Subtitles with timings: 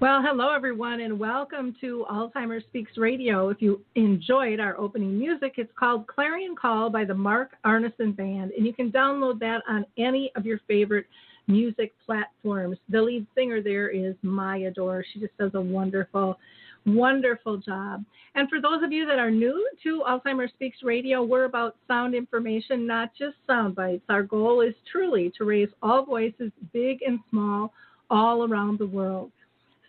[0.00, 3.48] Well, hello everyone, and welcome to Alzheimer's Speaks Radio.
[3.48, 8.52] If you enjoyed our opening music, it's called Clarion Call by the Mark Arneson Band,
[8.52, 11.06] and you can download that on any of your favorite
[11.48, 12.78] music platforms.
[12.88, 15.04] The lead singer there is Maya Dore.
[15.12, 16.38] She just does a wonderful,
[16.86, 18.04] wonderful job.
[18.36, 22.14] And for those of you that are new to Alzheimer's Speaks Radio, we're about sound
[22.14, 24.04] information, not just sound bites.
[24.08, 27.72] Our goal is truly to raise all voices, big and small,
[28.10, 29.32] all around the world.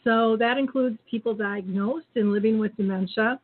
[0.04, 3.40] So that includes people diagnosed and living with dementia,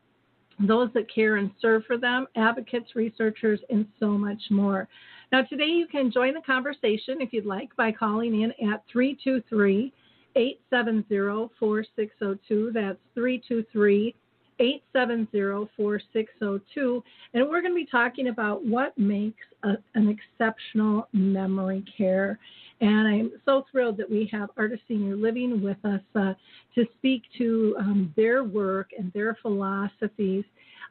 [0.60, 4.88] those that care and serve for them, advocates, researchers, and so much more.
[5.32, 9.92] Now, today you can join the conversation if you'd like by calling in at 323
[10.36, 12.72] 870 4602.
[12.74, 14.16] That's 323
[14.60, 17.04] 870 4602.
[17.34, 22.40] And we're going to be talking about what makes a, an exceptional memory care.
[22.82, 26.34] And I'm so thrilled that we have Artis Senior Living with us uh,
[26.76, 30.44] to speak to um, their work and their philosophies.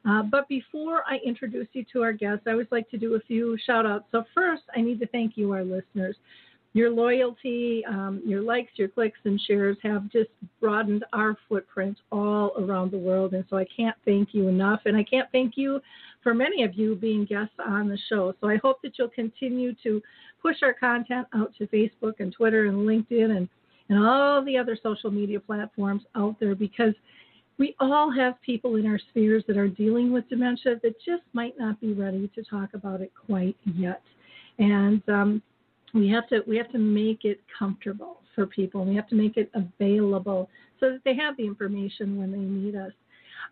[0.07, 3.19] Uh, but before I introduce you to our guests, I always like to do a
[3.21, 4.05] few shout outs.
[4.11, 6.15] So, first, I need to thank you, our listeners.
[6.73, 10.29] Your loyalty, um, your likes, your clicks, and shares have just
[10.59, 13.33] broadened our footprint all around the world.
[13.33, 14.81] And so I can't thank you enough.
[14.83, 15.79] And I can't thank you
[16.21, 18.33] for many of you being guests on the show.
[18.41, 20.01] So I hope that you'll continue to
[20.45, 23.49] push our content out to Facebook and Twitter and LinkedIn and,
[23.89, 26.93] and all the other social media platforms out there because
[27.57, 31.57] we all have people in our spheres that are dealing with dementia that just might
[31.57, 34.03] not be ready to talk about it quite yet.
[34.59, 35.41] And um,
[35.95, 38.85] we have to we have to make it comfortable for people.
[38.85, 40.47] We have to make it available
[40.79, 42.91] so that they have the information when they need us.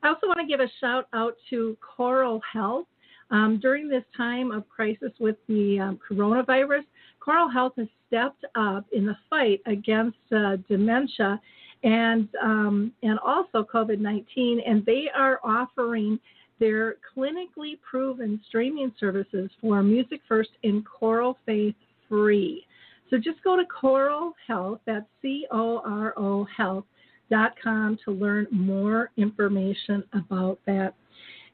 [0.04, 2.86] I also want to give a shout out to Coro Health.
[3.34, 6.84] Um, during this time of crisis with the um, coronavirus,
[7.20, 11.42] Coro Health has stepped up in the fight against uh, dementia
[11.84, 16.20] and um, and also COVID-19, and they are offering
[16.60, 21.76] their clinically proven streaming services for Music First in CoroFaith
[22.08, 22.66] free.
[23.10, 29.10] So just go to Coro Health, that's C O R O Health.com to learn more
[29.18, 30.94] information about that.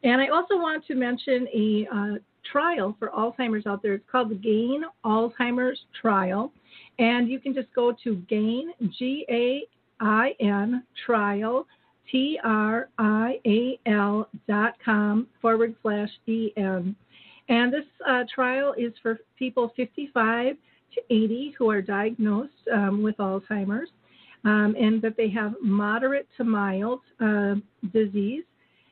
[0.04, 2.18] And I also want to mention a uh,
[2.52, 3.94] trial for Alzheimer's out there.
[3.94, 6.52] It's called the GAIN Alzheimer's Trial.
[7.00, 9.64] And you can just go to GAIN, G A
[10.00, 11.68] I N, trial,
[12.12, 16.96] T R I A L dot com forward slash E N.
[17.50, 20.56] And this uh, trial is for people 55
[20.96, 23.90] to 80 who are diagnosed um, with Alzheimer's
[24.46, 27.56] um, and that they have moderate to mild uh,
[27.92, 28.44] disease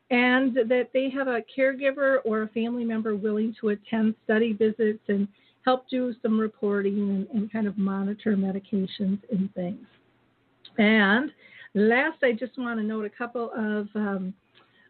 [0.09, 5.03] and that they have a caregiver or a family member willing to attend study visits
[5.07, 5.27] and
[5.65, 9.85] help do some reporting and, and kind of monitor medications and things.
[10.77, 11.31] And
[11.73, 14.33] last, I just want to note a couple of um,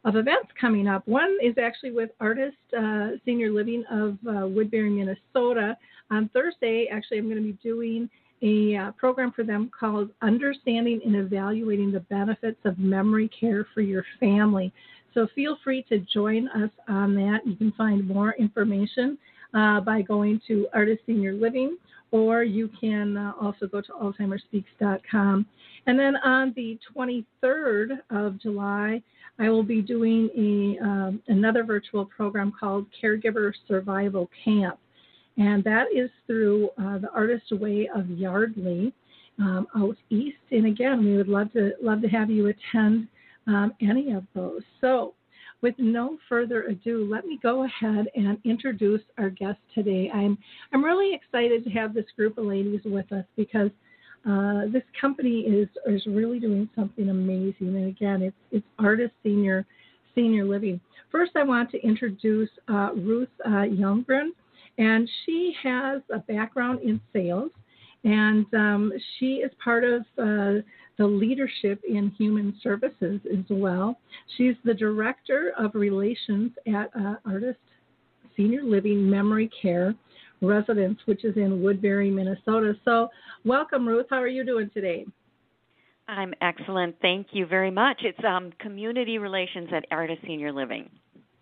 [0.05, 1.05] of events coming up.
[1.07, 5.75] One is actually with Artis uh, Senior Living of uh, Woodbury, Minnesota.
[6.11, 8.09] On Thursday, actually, I'm going to be doing
[8.41, 13.81] a uh, program for them called Understanding and Evaluating the Benefits of Memory Care for
[13.81, 14.71] Your Family.
[15.17, 17.39] So feel free to join us on that.
[17.43, 19.17] You can find more information
[19.51, 21.75] uh, by going to Artis Senior Living,
[22.11, 25.47] or you can uh, also go to AlzheimerSpeaks.com.
[25.87, 29.01] And then on the 23rd of July,
[29.39, 34.77] I will be doing a um, another virtual program called Caregiver Survival Camp,
[35.37, 38.93] and that is through uh, the Artis Way of Yardley
[39.39, 40.37] um, out east.
[40.51, 43.07] And again, we would love to love to have you attend
[43.47, 44.61] um, any of those.
[44.81, 45.13] So,
[45.61, 50.09] with no further ado, let me go ahead and introduce our guest today.
[50.13, 50.37] I'm
[50.71, 53.71] I'm really excited to have this group of ladies with us because
[54.29, 57.75] uh, this company is is really doing something amazing.
[57.75, 59.65] And again, it's it's Artis Senior
[60.13, 60.79] Senior Living.
[61.11, 64.29] First, I want to introduce uh, Ruth uh, Hjelmgren,
[64.77, 67.51] and she has a background in sales,
[68.03, 70.61] and um, she is part of uh,
[70.97, 73.99] the leadership in human services as well.
[74.35, 77.55] She's the director of relations at uh, Artis
[78.35, 79.95] Senior Living Memory Care
[80.41, 82.73] Residence, which is in Woodbury, Minnesota.
[82.85, 83.09] So,
[83.45, 84.05] welcome, Ruth.
[84.09, 85.05] How are you doing today?
[86.07, 86.95] I'm excellent.
[87.01, 88.01] Thank you very much.
[88.03, 90.89] It's um, community relations at Artis Senior Living.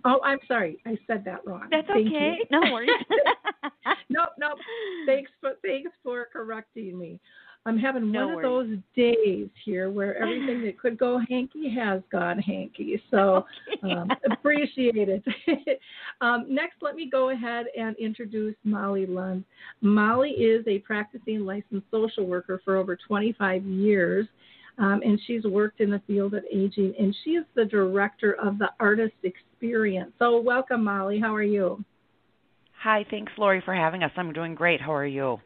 [0.06, 0.78] Oh, I'm sorry.
[0.86, 1.68] I said that wrong.
[1.72, 2.38] That's Thank okay.
[2.40, 2.46] You.
[2.52, 2.90] No worries.
[4.10, 4.60] nope, nope.
[5.08, 7.20] Thanks for thanks for correcting me.
[7.68, 8.46] I'm having no one worries.
[8.46, 13.02] of those days here where everything that could go hanky has gone hanky.
[13.10, 13.46] So
[13.84, 13.94] Okay.
[13.94, 15.24] um, appreciate it.
[16.22, 19.44] um, next, let me go ahead and introduce Mollie Lund.
[19.82, 24.28] Mollie is a practicing licensed social worker for over 25 years.
[24.78, 28.58] Um, and she's worked in the field of aging, and she is the director of
[28.60, 30.12] the Artis Experience.
[30.20, 31.18] So, welcome, Mollie.
[31.18, 31.82] How are you?
[32.82, 34.12] Hi, thanks, Lori, for having us.
[34.18, 34.82] I'm doing great.
[34.82, 35.40] How are you?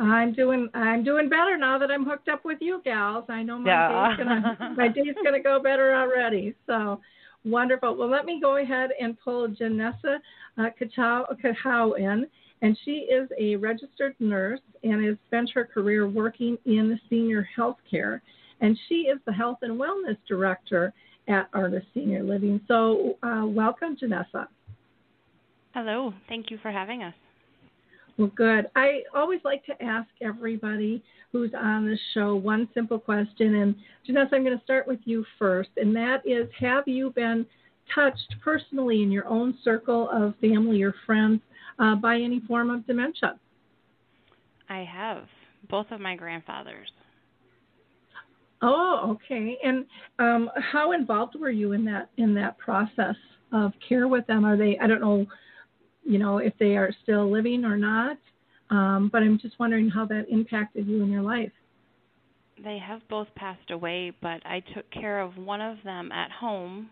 [0.00, 3.24] I'm doing I'm doing better now that I'm hooked up with you gals.
[3.28, 4.08] I know my Yeah.
[4.16, 6.54] day's gonna my day's gonna go better already.
[6.66, 7.00] So
[7.44, 7.96] wonderful.
[7.96, 10.18] Well, let me go ahead and pull Jenessa
[10.58, 12.26] uh, Cahow Cahow in,
[12.62, 17.76] and she is a registered nurse and has spent her career working in senior health
[17.90, 18.22] care,
[18.62, 20.94] and she is the health and wellness director
[21.28, 22.58] at Artis Senior Living.
[22.66, 24.48] So uh, welcome, Jenessa.
[25.74, 26.12] Hello.
[26.28, 27.14] Thank you for having us.
[28.18, 28.66] Well, good.
[28.76, 31.02] I always like to ask everybody
[31.32, 33.56] who's on the show one simple question.
[33.56, 33.74] And
[34.08, 35.70] Jenessa, I'm going to start with you first.
[35.76, 37.46] And that is Have you been
[37.94, 41.40] touched personally in your own circle of family or friends
[41.78, 43.38] uh, by any form of dementia?
[44.68, 45.24] I have
[45.68, 46.90] both of my grandfathers.
[48.62, 49.56] Oh, okay.
[49.64, 49.86] And
[50.18, 53.16] um, how involved were you in that in that process
[53.52, 54.44] of care with them?
[54.44, 54.78] Are they?
[54.80, 55.26] I don't know,
[56.04, 58.18] you know, if they are still living or not.
[58.70, 61.50] Um, but I'm just wondering how that impacted you in your life.
[62.62, 66.90] They have both passed away, but I took care of one of them at home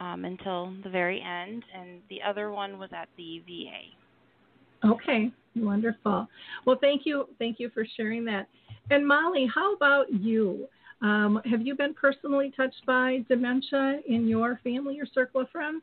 [0.00, 4.88] um, until the very end, and the other one was at the VA.
[4.88, 6.28] Okay, wonderful.
[6.66, 8.46] Well, thank you, thank you for sharing that.
[8.90, 10.68] And Mollie, how about you?
[11.02, 15.82] Um, have you been personally touched by dementia in your family or circle of friends?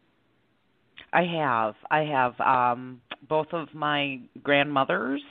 [1.13, 1.75] I have.
[1.89, 5.21] I have um both of my grandmothers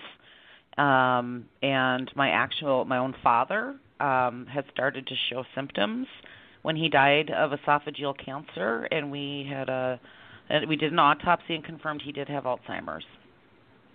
[0.79, 6.07] um and my actual my own father um had started to show symptoms
[6.63, 10.01] when he died of esophageal cancer and we had a
[10.49, 13.05] and we did an autopsy and confirmed he did have Alzheimer's.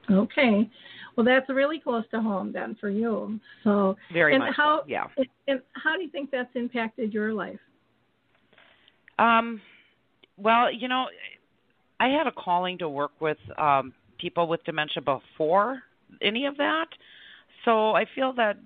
[0.09, 0.69] Okay,
[1.15, 3.39] well, that's really close to home then for you.
[3.65, 4.53] So, Very and much.
[4.55, 5.07] how so, yeah.
[5.47, 7.59] and how do you think that's impacted your life?
[9.19, 9.59] Um,
[10.37, 11.07] well, you know,
[11.99, 15.81] I had a calling to work with um, people with dementia before
[16.21, 16.87] any of that.
[17.65, 18.57] So I feel that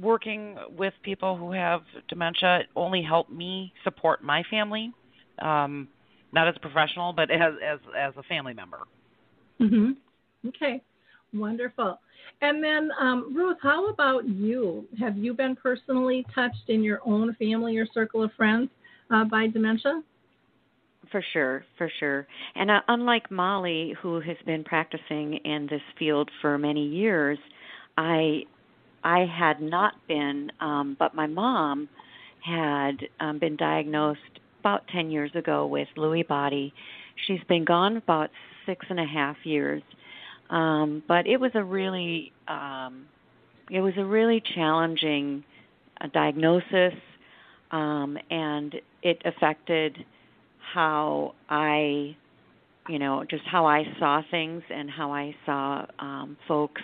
[0.00, 4.92] working with people who have dementia only helped me support my family,
[5.40, 5.88] um,
[6.32, 8.78] not as a professional, but as as as a family member.
[9.58, 9.90] hmm
[10.48, 10.82] Okay,
[11.32, 12.00] wonderful.
[12.40, 14.86] And then, um, Ruth, how about you?
[14.98, 18.70] Have you been personally touched in your own family or circle of friends
[19.10, 20.02] uh, by dementia?
[21.12, 22.26] For sure, for sure.
[22.54, 27.38] And uh, unlike Mollie, who has been practicing in this field for many years,
[27.98, 28.44] I
[29.04, 31.88] I had not been, um, but my mom
[32.40, 34.20] had um, been diagnosed
[34.60, 36.72] about ten years ago with Lewy body.
[37.26, 38.30] She's been gone about
[38.64, 39.82] six and a half years,
[40.48, 43.04] um, but it was a really um,
[43.70, 45.44] it was a really challenging
[46.00, 46.94] uh, diagnosis,
[47.70, 49.98] um, and it affected
[50.72, 52.16] how I,
[52.88, 56.82] you know, just how I saw things and how I saw um, folks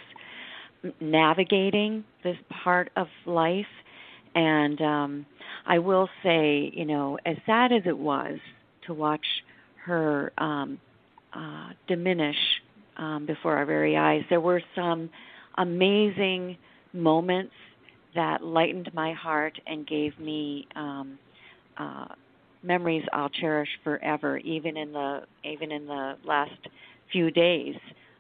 [1.01, 3.67] navigating this part of life.
[4.35, 5.27] And um,
[5.67, 8.39] I will say, you know, as sad as it was
[8.87, 9.25] to watch
[9.85, 10.79] her um,
[11.35, 12.37] uh, diminish
[12.97, 15.11] um, before our very eyes, there were some
[15.57, 16.57] amazing
[16.93, 17.53] moments
[18.15, 21.19] that lightened my heart and gave me um,
[21.77, 22.07] uh,
[22.69, 26.61] memories I'll cherish forever, even in the even in the last
[27.11, 27.75] few days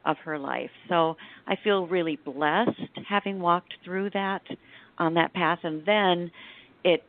[0.04, 0.70] of her life.
[0.88, 2.70] So I feel really blessed
[3.08, 4.42] having walked through that
[4.98, 6.30] on that path, and then
[6.82, 7.04] it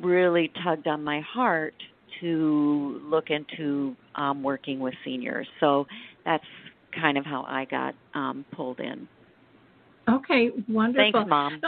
[0.00, 1.74] really tugged on my heart
[2.20, 5.46] to look into um, working with seniors.
[5.60, 5.86] So
[6.24, 6.44] that's
[6.98, 9.06] kind of how I got um, pulled in.
[10.08, 11.12] Okay, wonderful.
[11.12, 11.60] Thanks, Mom.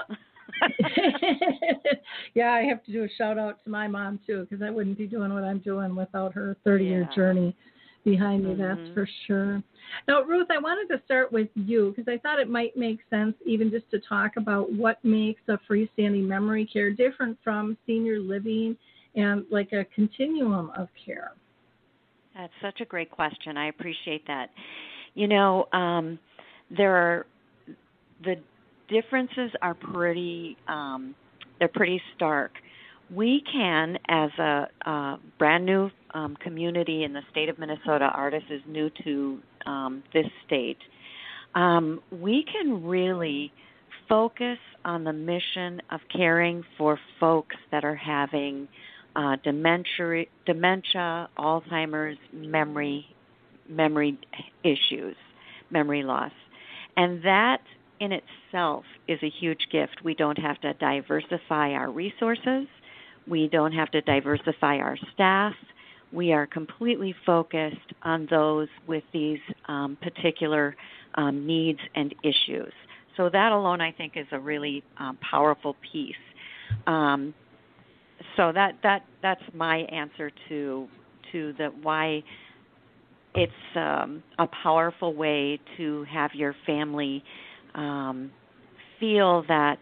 [2.34, 4.98] yeah, I have to do a shout out to my mom too, because I wouldn't
[4.98, 7.14] be doing what I'm doing without her 30 year Yeah.
[7.14, 7.56] journey
[8.04, 8.54] behind me.
[8.54, 8.94] That's Mhm.
[8.94, 9.62] for sure.
[10.06, 13.34] Now, Ruth, I wanted to start with you because I thought it might make sense
[13.44, 18.76] even just to talk about what makes a freestanding memory care different from senior living
[19.14, 21.32] and like a continuum of care.
[22.34, 23.56] That's such a great question.
[23.56, 24.50] I appreciate that.
[25.14, 26.18] You know, um,
[26.70, 27.26] there are
[28.22, 28.36] the
[28.88, 31.14] differences are pretty um,
[31.58, 32.52] they're pretty stark.
[33.14, 38.42] We can, as a, uh brand new um, community in the state of Minnesota, Artis
[38.50, 40.78] is new to um, this state.
[41.54, 43.52] Um, we can really
[44.08, 48.68] focus on the mission of caring for folks that are having
[49.16, 53.06] uh, dementia, dementia, Alzheimer's, memory,
[53.68, 54.18] memory
[54.62, 55.16] issues,
[55.70, 56.32] memory loss,
[56.96, 57.62] and that
[58.00, 60.00] in itself is a huge gift.
[60.04, 62.66] We don't have to diversify our resources.
[63.26, 65.54] We don't have to diversify our staff.
[66.12, 70.74] We are completely focused on those with these um, particular
[71.16, 72.72] um, needs and issues.
[73.16, 76.14] So that alone, I think, is a really um, powerful piece.
[76.86, 77.34] Um,
[78.36, 80.88] so that that that's my answer to
[81.32, 82.22] to the why
[83.34, 87.22] it's um, a powerful way to have your family
[87.78, 88.30] um,
[88.98, 89.78] feel that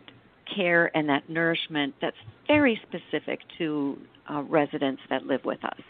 [0.55, 3.99] care and that nourishment that's very specific to
[4.31, 5.81] uh, residents that live with us.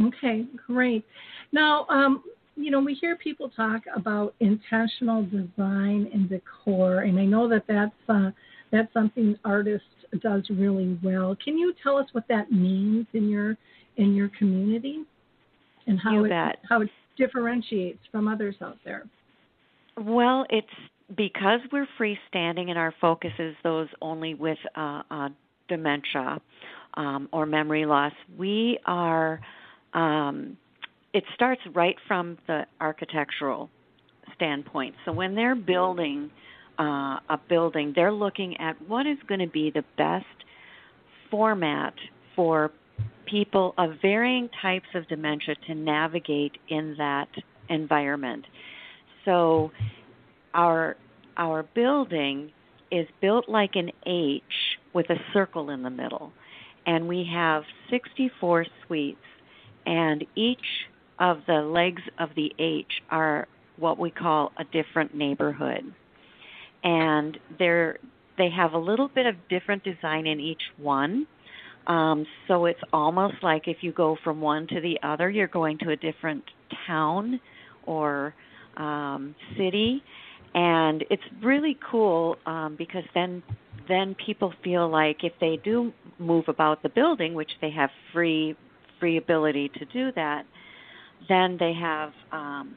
[0.00, 1.04] Okay, great.
[1.52, 2.22] Now, um,
[2.56, 7.64] you know, we hear people talk about intentional design and decor, and I know that
[7.68, 8.30] that's uh,
[8.72, 9.80] that's something Artis
[10.20, 11.36] does really well.
[11.42, 13.56] Can you tell us what that means in your
[13.96, 15.04] in your community
[15.86, 16.58] and how You it bet.
[16.68, 19.04] how it differentiates from others out there?
[19.98, 20.66] Well, it's
[21.14, 25.28] because we're freestanding and our focus is those only with uh, uh,
[25.68, 26.40] dementia
[26.94, 28.12] um, or memory loss.
[28.36, 29.40] We are.
[29.94, 30.56] Um,
[31.12, 33.70] it starts right from the architectural
[34.34, 34.94] standpoint.
[35.04, 36.30] So when they're building
[36.78, 40.26] uh, a building, they're looking at what is going to be the best
[41.30, 41.94] format
[42.34, 42.70] for
[43.24, 47.28] people of varying types of dementia to navigate in that
[47.68, 48.44] environment.
[49.24, 49.70] So
[50.56, 50.96] our
[51.36, 52.50] our building
[52.90, 54.42] is built like an H
[54.94, 56.32] with a circle in the middle.
[56.86, 59.18] And we have 64 suites
[59.84, 60.58] and each
[61.18, 65.92] of the legs of the H are what we call a different neighborhood.
[66.82, 67.98] And they're
[68.38, 71.26] they have a little bit of different design in each one.
[71.86, 75.78] Um, so it's almost like if you go from one to the other, you're going
[75.78, 76.44] to a different
[76.86, 77.40] town
[77.86, 78.34] or
[78.76, 80.02] um, city,
[80.56, 83.42] and it's really cool um, because then
[83.88, 88.56] then people feel like if they do move about the building, which they have free
[88.98, 90.44] free ability to do that,
[91.28, 92.76] then they have um,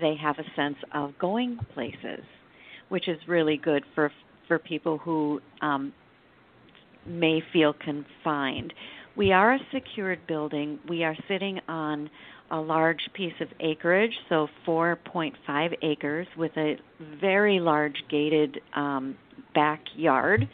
[0.00, 2.24] they have a sense of going places,
[2.88, 4.10] which is really good for
[4.48, 5.92] for people who um,
[7.06, 8.74] may feel confined.
[9.16, 10.80] We are a secured building.
[10.88, 12.10] We are sitting on
[12.50, 16.76] a large piece of acreage, so 4.5 acres, with a
[17.20, 19.16] very large gated um,
[19.54, 20.48] backyard.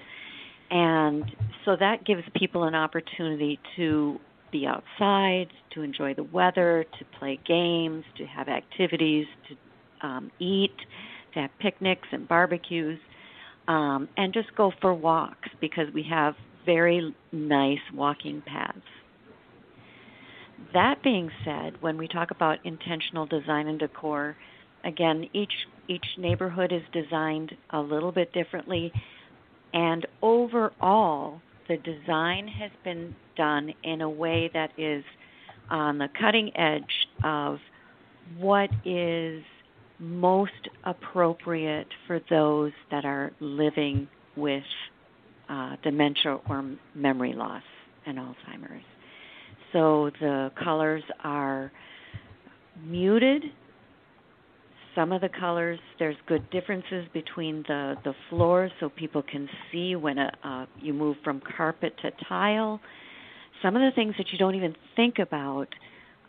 [0.70, 1.24] And
[1.64, 4.20] so that gives people an opportunity to
[4.52, 10.76] be outside, to enjoy the weather, to play games, to have activities, to um, eat,
[11.34, 12.98] to have picnics and barbecues,
[13.68, 18.78] um, and just go for walks because we have very nice walking paths.
[20.72, 24.36] That being said, when we talk about intentional design and decor,
[24.84, 25.52] again, each
[25.88, 28.92] each neighborhood is designed a little bit differently,
[29.72, 35.02] and overall, the design has been done in a way that is
[35.70, 36.82] on the cutting edge
[37.24, 37.58] of
[38.38, 39.42] what is
[39.98, 44.62] most appropriate for those that are living with
[45.48, 47.62] uh, dementia or memory loss
[48.06, 48.84] and Alzheimer's.
[49.72, 51.70] So the colors are
[52.84, 53.44] muted.
[54.94, 59.94] Some of the colors, there's good differences between the, the floors so people can see
[59.94, 62.80] when a, uh, you move from carpet to tile.
[63.62, 65.68] Some of the things that you don't even think about,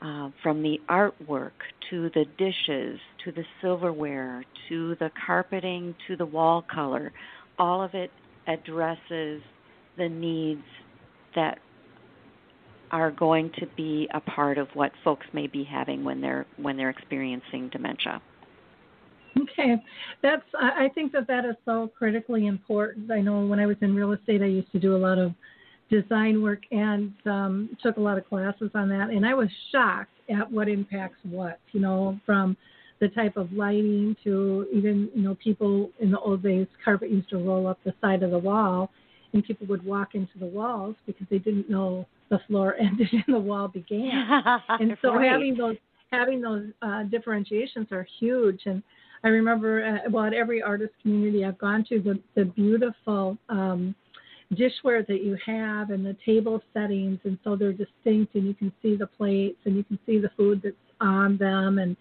[0.01, 1.51] uh, from the artwork
[1.89, 7.11] to the dishes to the silverware to the carpeting to the wall color,
[7.59, 8.11] all of it
[8.47, 9.41] addresses
[9.97, 10.63] the needs
[11.35, 11.59] that
[12.91, 16.77] are going to be a part of what folks may be having when they're when
[16.77, 18.21] they're experiencing dementia.
[19.39, 19.77] Okay,
[20.21, 20.43] that's.
[20.59, 23.11] I think that that is so critically important.
[23.11, 25.33] I know when I was in real estate, I used to do a lot of
[25.89, 30.11] design work and um, took a lot of classes on that, and I was shocked
[30.29, 31.59] at what impacts what.
[31.71, 32.57] You know, from
[32.99, 37.29] the type of lighting to even you know people in the old days, carpet used
[37.29, 38.91] to roll up the side of the wall,
[39.33, 43.35] and people would walk into the walls because they didn't know the floor ended and
[43.35, 44.09] the wall began.
[44.69, 45.31] and so right.
[45.31, 45.77] having those
[46.11, 48.81] having those uh, differentiations are huge and
[49.23, 53.95] I remember, uh, well, at every Artis community I've gone to, the, the beautiful um,
[54.53, 58.71] dishware that you have and the table settings, and so they're distinct, and you can
[58.81, 61.95] see the plates and you can see the food that's on them, and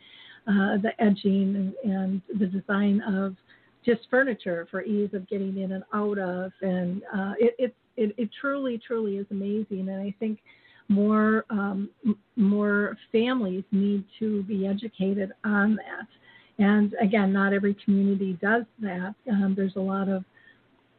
[0.47, 3.37] uh, the edging and, and the design of
[3.85, 8.15] just furniture for ease of getting in and out of, and uh, it, it it
[8.17, 10.41] it truly truly is amazing, and I think
[10.89, 11.91] more um,
[12.37, 16.09] more families need to be educated on that
[16.61, 19.15] and again, not every community does that.
[19.31, 20.25] Um, there's a lot of,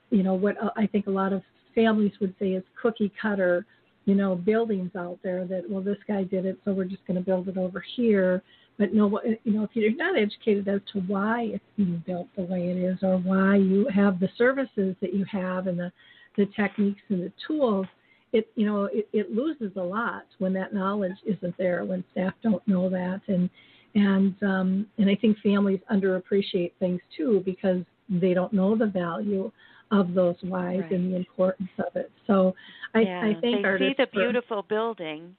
[0.09, 1.43] you know, what I think a lot of
[1.75, 3.67] families would say is cookie cutter,
[4.05, 7.15] you know, buildings out there that, well, this guy did it, so we're just going
[7.15, 8.41] to build it over here.
[8.79, 12.41] But no, you know, if you're not educated as to why it's being built the
[12.41, 15.91] way it is, or why you have the services that you have and the,
[16.37, 17.85] the techniques and the tools,
[18.33, 22.33] it you know it, it loses a lot when that knowledge isn't there, when staff
[22.43, 23.49] don't know that, and
[23.95, 29.51] and um, and I think families underappreciate things too because they don't know the value
[29.91, 30.91] of those whys right.
[30.91, 32.09] and the importance of it.
[32.25, 32.55] So
[32.95, 35.35] I, yeah, I think they see the beautiful building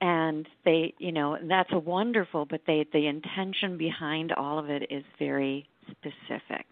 [0.00, 5.04] and they you know that's wonderful but they the intention behind all of it is
[5.18, 6.66] very specific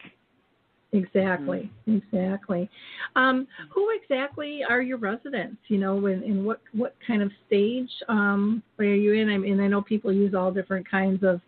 [0.94, 1.96] Exactly, mm-hmm.
[1.96, 2.68] exactly.
[3.16, 5.56] Um, who exactly are your residents?
[5.68, 9.30] You know, and, and what what kind of stage um, are you in?
[9.30, 11.40] I mean, I know people use all different kinds of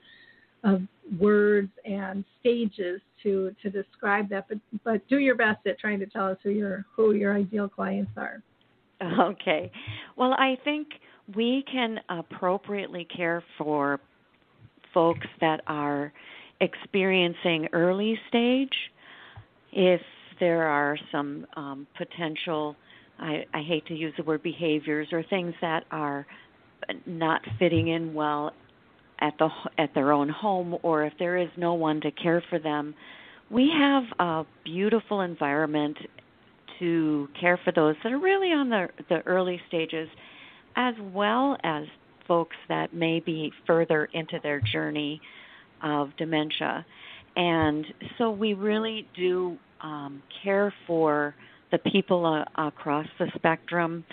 [0.64, 0.80] of
[1.20, 6.06] words and stages to to describe that, but but do your best at trying to
[6.06, 8.42] tell us who your who your ideal clients are.
[9.02, 9.70] Okay,
[10.16, 10.88] well, I think
[11.34, 14.00] we can appropriately care for
[14.94, 16.12] folks that are
[16.60, 18.72] experiencing early stage
[19.74, 20.00] if
[20.40, 22.76] there are some um, potential,
[23.18, 26.26] I, I hate to use the word behaviors or things that are
[27.06, 28.52] not fitting in well
[29.20, 32.58] at the at their own home, or if there is no one to care for
[32.58, 32.94] them,
[33.50, 35.96] we have a beautiful environment
[36.78, 40.08] to care for those that are really on the the early stages,
[40.76, 41.84] as well as
[42.26, 45.20] folks that may be further into their journey
[45.82, 46.84] of dementia.
[47.36, 47.84] And
[48.18, 51.34] so we really do um, care for
[51.72, 54.04] the people uh, across the spectrum.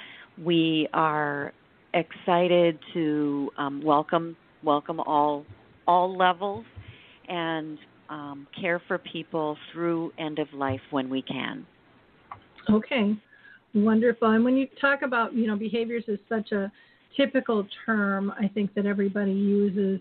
[0.43, 1.53] We are
[1.93, 5.45] excited to um, welcome welcome all
[5.87, 6.65] all levels
[7.27, 7.77] and
[8.09, 11.65] um, care for people through end of life when we can.
[12.69, 13.15] Okay,
[13.73, 14.29] wonderful.
[14.29, 16.71] And when you talk about you know behaviors is such a
[17.15, 19.99] typical term, I think that everybody uses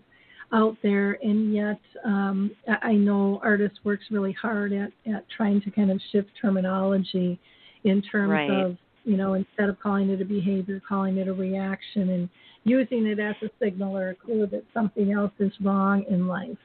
[0.53, 5.71] out there, and yet um, I know Artis works really hard at, at trying to
[5.71, 7.39] kind of shift terminology
[7.83, 8.49] in terms right.
[8.49, 12.29] of you know instead of calling it a behavior, calling it a reaction, and
[12.63, 16.57] using it as a signal or a clue that something else is wrong in life.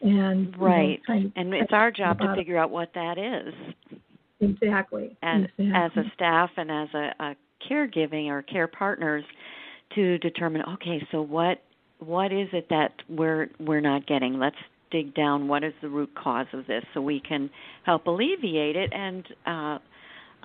[0.00, 3.54] And right, know, kind of, and it's our job to figure out what that is.
[4.40, 5.16] Exactly.
[5.22, 5.72] And exactly.
[5.74, 7.36] as a staff and as a, a
[7.70, 9.24] caregiving or care partners,
[9.94, 11.62] to determine okay, so what
[12.06, 14.38] what is it that we're we're not getting?
[14.38, 14.56] Let's
[14.90, 15.48] dig down.
[15.48, 17.50] What is the root cause of this, so we can
[17.84, 19.78] help alleviate it and uh,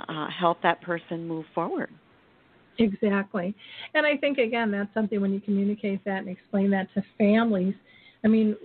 [0.08, 1.90] uh, help that person move forward.
[2.78, 3.56] Exactly,
[3.94, 7.76] and I think again that's something when you communicate that and explain that to families.
[8.24, 8.56] I mean,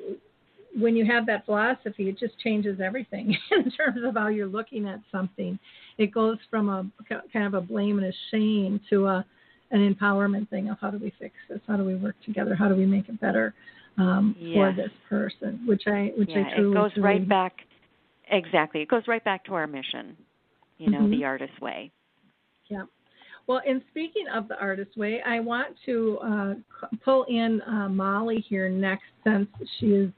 [0.77, 4.89] when you have that philosophy, it just changes everything in terms of how you're looking
[4.89, 5.59] at something.
[5.99, 6.87] It goes from a
[7.33, 9.25] kind of a blame and a shame to a
[9.71, 11.61] an empowerment thing of how do we fix this?
[11.67, 12.55] How do we work together?
[12.55, 13.55] How do we make it better
[13.99, 15.61] um, for this person?
[15.67, 17.55] Which I which yeah, I truly it goes truly, right back.
[18.31, 20.17] Exactly, it goes right back to our mission.
[20.79, 21.11] You know, mm-hmm.
[21.13, 21.91] the Artis way.
[22.69, 22.85] Yeah.
[23.47, 26.55] Well, in speaking of the Artis way, I want to uh,
[27.05, 29.49] pull in uh, Mollie here next, since
[29.79, 30.11] she is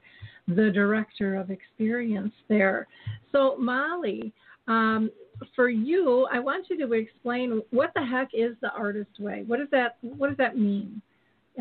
[0.47, 2.87] the director of experience there.
[3.33, 4.31] So, Mollie,
[4.67, 5.11] um,
[5.55, 9.43] for you, I want you to explain what the heck is the Artis way.
[9.47, 11.01] What does that What does that mean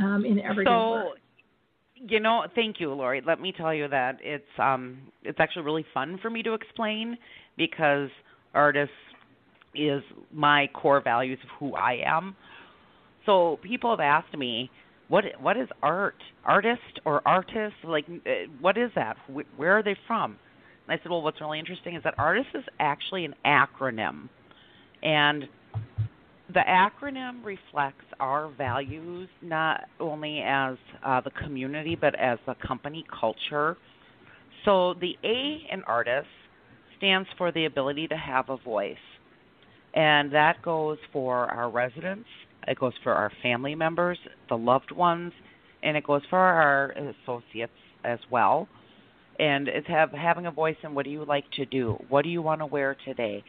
[0.01, 1.19] um, in everyday so, work?
[1.95, 3.23] You know, thank you, Lori.
[3.27, 7.17] Let me tell you that it's um it's actually really fun for me to explain
[7.57, 8.11] because
[8.55, 8.91] Artis
[9.75, 12.35] is my core values of who I am.
[13.25, 14.71] So people have asked me,
[15.09, 19.17] what what is art Artis or Artis like uh, what is that
[19.57, 20.37] where are they from
[20.87, 24.29] and i said well what's really interesting is that Artis is actually an acronym.
[25.03, 25.45] And
[26.53, 33.05] the acronym reflects our values not only as uh, the community but as the company
[33.21, 33.77] culture.
[34.65, 36.27] So the a in Artis
[36.99, 38.97] stands for the ability to have a voice.
[39.95, 42.29] And that goes for our residents
[42.67, 44.19] it goes for our family members,
[44.49, 45.33] the loved ones,
[45.83, 47.73] and it goes for our associates
[48.05, 48.69] as well.
[49.39, 51.99] And it's have having a voice in what do you like to do?
[52.09, 53.45] What do you want to wear today?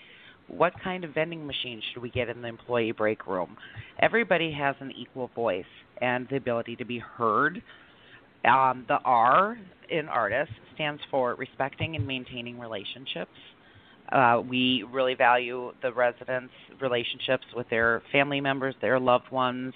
[0.47, 3.58] What kind of vending machine should we get in the employee break room?
[4.00, 5.65] Everybody has an equal voice
[6.02, 7.62] and the ability to be heard.
[8.45, 9.58] Um, the R
[9.89, 13.32] in Artis stands for respecting and maintaining relationships.
[14.12, 19.73] Uh, we really value the residents' relationships with their family members, their loved ones,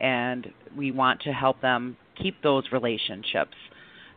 [0.00, 3.54] and we want to help them keep those relationships.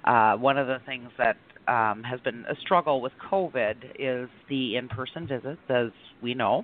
[0.05, 1.37] Uh, one of the things that
[1.67, 5.89] um, has been a struggle with COVID is the in-person visits, as
[6.21, 6.63] we know.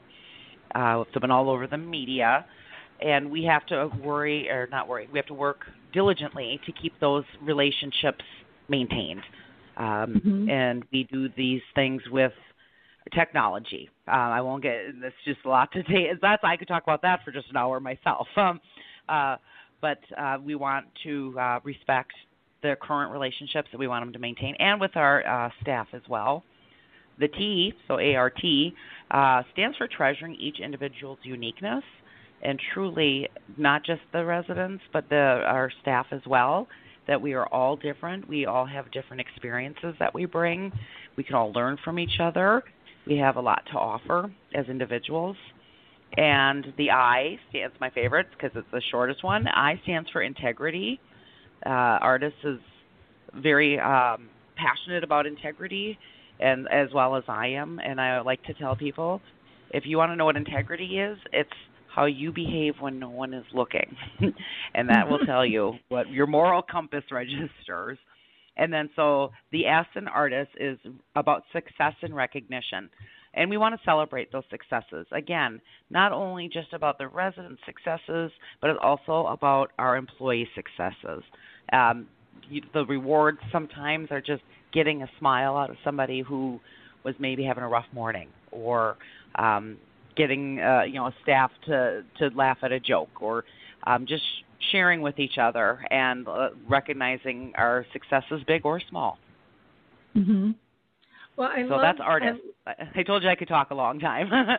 [0.76, 2.46] Uh, it's been all over the media,
[3.02, 6.98] and we have to worry, or not worry, we have to work diligently to keep
[7.00, 8.24] those relationships
[8.70, 9.24] maintained.
[9.78, 10.50] Um, mm-hmm.
[10.50, 12.34] And we do these things with
[13.14, 13.90] technology.
[14.08, 14.78] Uh, I won't get.
[15.02, 16.12] That's just a lot to say.
[16.22, 18.28] That's I could talk about that for just an hour myself.
[18.38, 18.60] Um,
[19.10, 19.36] uh,
[19.82, 22.14] but uh, we want to uh, respect
[22.62, 26.02] their current relationships that we want them to maintain, and with our uh, staff as
[26.10, 26.44] well.
[27.20, 28.42] The T, so ART,
[29.12, 31.84] uh, stands for treasuring each individual's uniqueness,
[32.42, 36.68] and truly not just the residents, but the our staff as well.
[37.08, 38.30] That we are all different.
[38.30, 40.72] We all have different experiences that we bring.
[41.18, 42.64] We can all learn from each other
[43.08, 45.36] we have a lot to offer as individuals.
[46.18, 49.48] And the I stands my favorite because it's the shortest one.
[49.48, 51.00] I stands for integrity.
[51.66, 52.60] Uh, Artis is
[53.36, 55.98] very um, passionate about integrity,
[56.40, 57.80] and as well as I am.
[57.80, 59.22] And I like to tell people,
[59.72, 61.50] if you want to know what integrity is, it's
[61.94, 63.96] how you behave when no one is looking,
[64.74, 67.98] and that will tell you what your moral compass registers.
[68.58, 70.78] And then so the S in Artis is
[71.16, 72.90] about success and recognition.
[73.34, 75.08] And we want to celebrate those successes.
[75.12, 81.24] Again, not only just about the resident successes, but it's also about our employee successes.
[81.72, 82.08] Um,
[82.74, 84.44] the rewards sometimes are just
[84.74, 86.60] getting a smile out of somebody who
[87.04, 88.98] was maybe having a rough morning or
[89.36, 89.78] um,
[90.16, 93.44] getting uh, you know a staff to to laugh at a joke or
[93.86, 94.24] um, just
[94.72, 99.18] sharing with each other and uh, recognizing our successes, big or small.
[100.16, 100.52] Mm-hmm.
[101.38, 102.38] Well, I so love, that's Artis.
[102.68, 104.30] I, I told you I could talk a long time.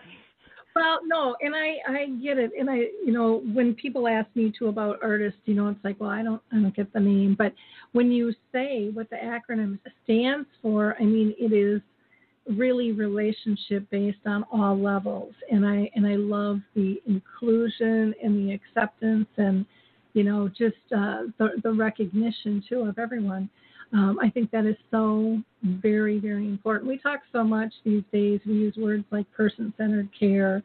[0.75, 4.53] well, no, and I I get it, and I you know when people ask me
[4.57, 7.35] too about Artis, you know it's like well I don't I don't get the name,
[7.39, 7.55] but
[7.93, 11.81] when you say what the acronym stands for, I mean it is
[12.59, 18.53] really relationship based on all levels and i and i love the inclusion and the
[18.53, 19.65] acceptance and
[20.15, 23.49] you know, just uh, the, the recognition too of everyone.
[23.94, 26.88] Um, I think that is so very, very important.
[26.88, 28.40] We talk so much these days.
[28.46, 30.62] We use words like person-centered care,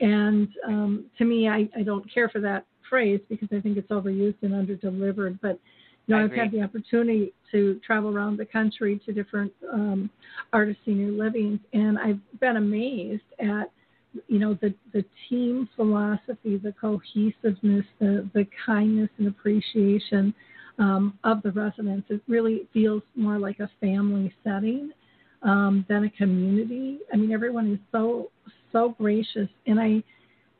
[0.00, 3.90] and um, to me, I, I don't care for that phrase because I think it's
[3.90, 5.38] overused and under-delivered.
[5.42, 5.58] But
[6.06, 10.10] you know, I've had the opportunity to travel around the country to different um,
[10.52, 13.70] Artis senior livings, and I've been amazed at
[14.28, 20.34] you know the the team philosophy, the cohesiveness, the the kindness and appreciation
[20.82, 22.08] um, of the residents.
[22.10, 24.90] It really feels more like a family setting
[25.42, 26.98] um, than a community.
[27.12, 28.30] I mean, everyone is so
[28.72, 30.02] so gracious, and I,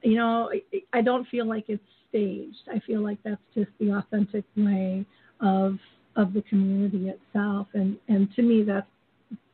[0.03, 2.69] you know, I, I don't feel like it's staged.
[2.73, 5.05] I feel like that's just the authentic way
[5.41, 5.79] of
[6.15, 8.87] of the community itself, and and to me that's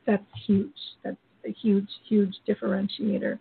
[0.05, 0.69] that's huge.
[1.03, 3.39] That's a huge huge differentiator.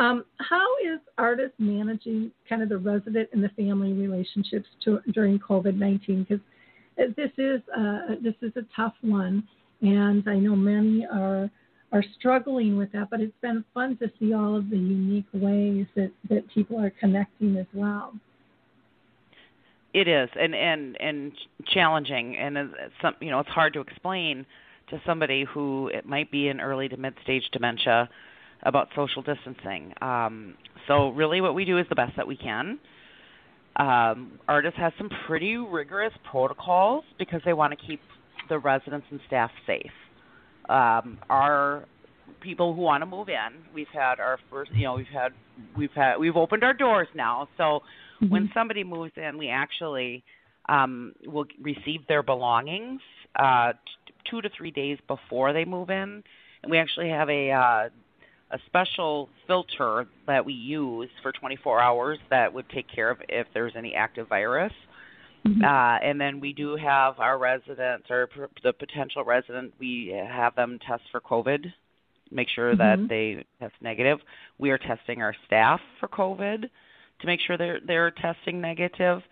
[0.00, 5.38] Um, how is Artis managing kind of the resident and the family relationships to, during
[5.38, 6.26] COVID nineteen?
[6.28, 6.44] Because
[6.96, 9.46] this is uh, this is a tough one,
[9.82, 11.50] and I know many are
[11.92, 13.10] are struggling with that.
[13.10, 16.90] But it's been fun to see all of the unique ways that that people are
[16.90, 18.12] connecting as well.
[19.92, 21.32] It is, and and and
[21.66, 24.46] challenging, and some you know it's hard to explain
[24.90, 28.08] to somebody who it might be in early to mid stage dementia
[28.62, 29.94] about social distancing.
[30.00, 30.54] Um,
[30.88, 32.78] so really, what we do is the best that we can.
[33.76, 38.00] Um, Artis has some pretty rigorous protocols because they want to keep
[38.48, 39.90] the residents and staff safe.
[40.68, 41.84] Um, our
[42.40, 43.74] people who want to move in.
[43.74, 45.32] We've had our first, you know, we've had
[45.76, 47.48] we've had we've opened our doors now.
[47.56, 47.80] So
[48.22, 48.32] Mm-hmm.
[48.32, 50.22] when somebody moves in, we actually
[50.68, 53.00] um, will receive their belongings
[53.36, 56.22] uh, t- two to three days before they move in,
[56.62, 57.88] and we actually have a uh,
[58.50, 63.46] a special filter that we use for 24 hours that would take care of if
[63.54, 64.72] there's any active virus.
[65.46, 65.62] Mhm.
[65.62, 70.54] Uh, and then we do have our residents or p- the potential resident, we have
[70.54, 71.72] them test for COVID,
[72.30, 72.78] make sure Mhm.
[72.78, 74.22] that they test negative.
[74.58, 76.70] We are testing our staff for COVID
[77.18, 79.22] to make sure they're they're testing negative.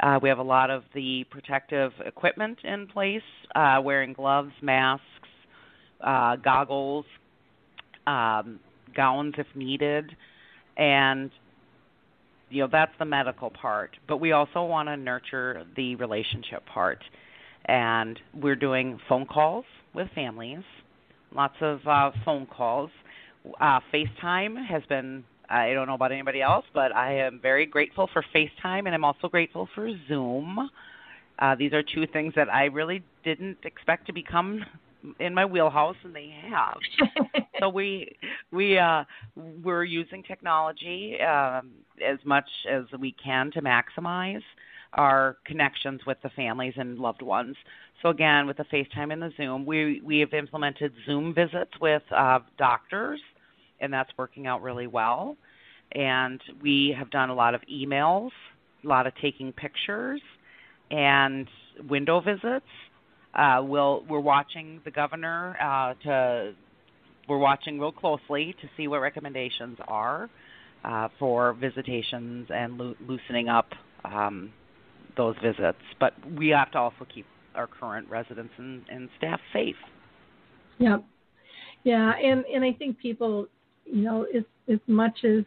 [0.00, 3.22] Uh, we have a lot of the protective equipment in place,
[3.54, 5.06] uh, wearing gloves, masks,
[6.00, 7.06] uh, goggles,
[8.06, 8.60] um,
[8.94, 10.16] gowns if needed,
[10.76, 11.30] and
[12.50, 13.96] you know that's the medical part.
[14.08, 17.02] But we also want to nurture the relationship part,
[17.66, 20.62] and we're doing phone calls with families,
[21.34, 22.90] lots of uh, phone calls.
[23.60, 25.24] Uh, FaceTime has been.
[25.48, 29.04] I don't know about anybody else, but I am very grateful for FaceTime, and I'm
[29.04, 30.70] also grateful for Zoom.
[31.38, 34.64] Uh, these are two things that I really didn't expect to become
[35.18, 36.76] in my wheelhouse, and they have
[37.60, 38.16] so we
[38.50, 39.04] we uh
[39.62, 41.70] we're using technology um
[42.06, 44.42] as much as we can to maximize
[44.94, 47.56] our connections with the families and loved ones.
[48.02, 52.02] So again, with the FaceTime and the Zoom, we we have implemented Zoom visits with
[52.14, 53.20] uh doctors
[53.82, 55.36] and that's working out really well.
[55.92, 58.30] And we have done a lot of emails,
[58.82, 60.22] a lot of taking pictures
[60.90, 61.46] and
[61.88, 62.64] window visits.
[63.34, 66.52] Uh, we'll, we're watching the governor uh, to
[67.28, 70.28] we're watching real closely to see what recommendations are
[70.84, 73.68] uh, for visitations and loo- loosening up
[74.04, 74.52] um,
[75.16, 75.78] those visits.
[76.00, 79.76] But we have to also keep our current residents and, and staff safe.
[80.78, 81.04] Yep.
[81.84, 83.46] Yeah, and and I think people,
[83.84, 85.44] you know, as as much as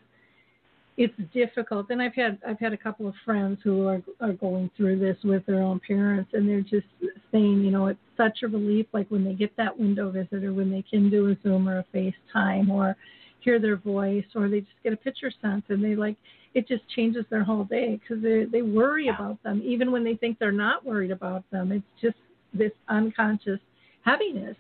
[0.97, 4.69] it's difficult, and I've had I've had a couple of friends who are are going
[4.77, 6.87] through this with their own parents, and they're just
[7.31, 10.53] saying, you know, it's such a relief, like when they get that window visit, or
[10.53, 12.95] when they can do a Zoom or a FaceTime, or
[13.41, 16.15] hear their voice, or they just get a picture sent, and they like
[16.53, 20.15] it just changes their whole day because they they worry about them, even when they
[20.15, 21.71] think they're not worried about them.
[21.71, 22.17] It's just
[22.53, 23.59] this unconscious
[24.03, 24.55] heaviness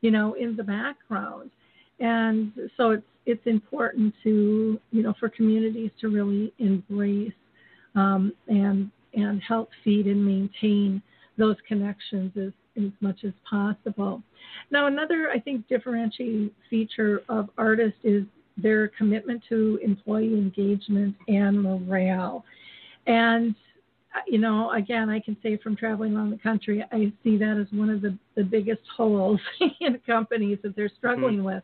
[0.00, 1.50] you know, in the background.
[1.98, 7.32] And so it's it's important to you know for communities to really embrace
[7.94, 11.02] um, and and help feed and maintain
[11.38, 14.22] those connections as, as much as possible.
[14.70, 18.24] Now another I think differentiating feature of Artis is
[18.56, 22.44] their commitment to employee engagement and morale.
[23.06, 23.54] And
[24.26, 27.66] you know, again, I can say from traveling around the country, I see that as
[27.76, 29.40] one of the, the biggest holes
[29.80, 31.62] in companies that they're struggling with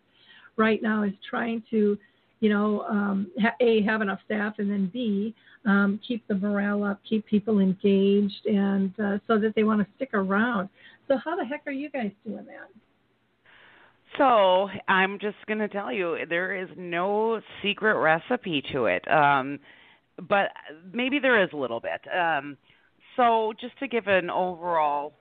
[0.57, 1.99] right now is trying to,
[2.41, 5.35] you know, um, A, have enough staff, and then B,
[5.65, 9.87] um, keep the morale up, keep people engaged, and uh, so that they want to
[9.97, 10.69] stick around.
[11.09, 12.69] So, how the heck are you guys doing that?
[14.19, 19.11] So I'm just going to tell you, there is no secret recipe to it.
[19.11, 19.59] Um,
[20.29, 20.51] but
[20.93, 22.01] maybe there is a little bit.
[22.15, 22.57] Um,
[23.17, 25.15] so just to give an overall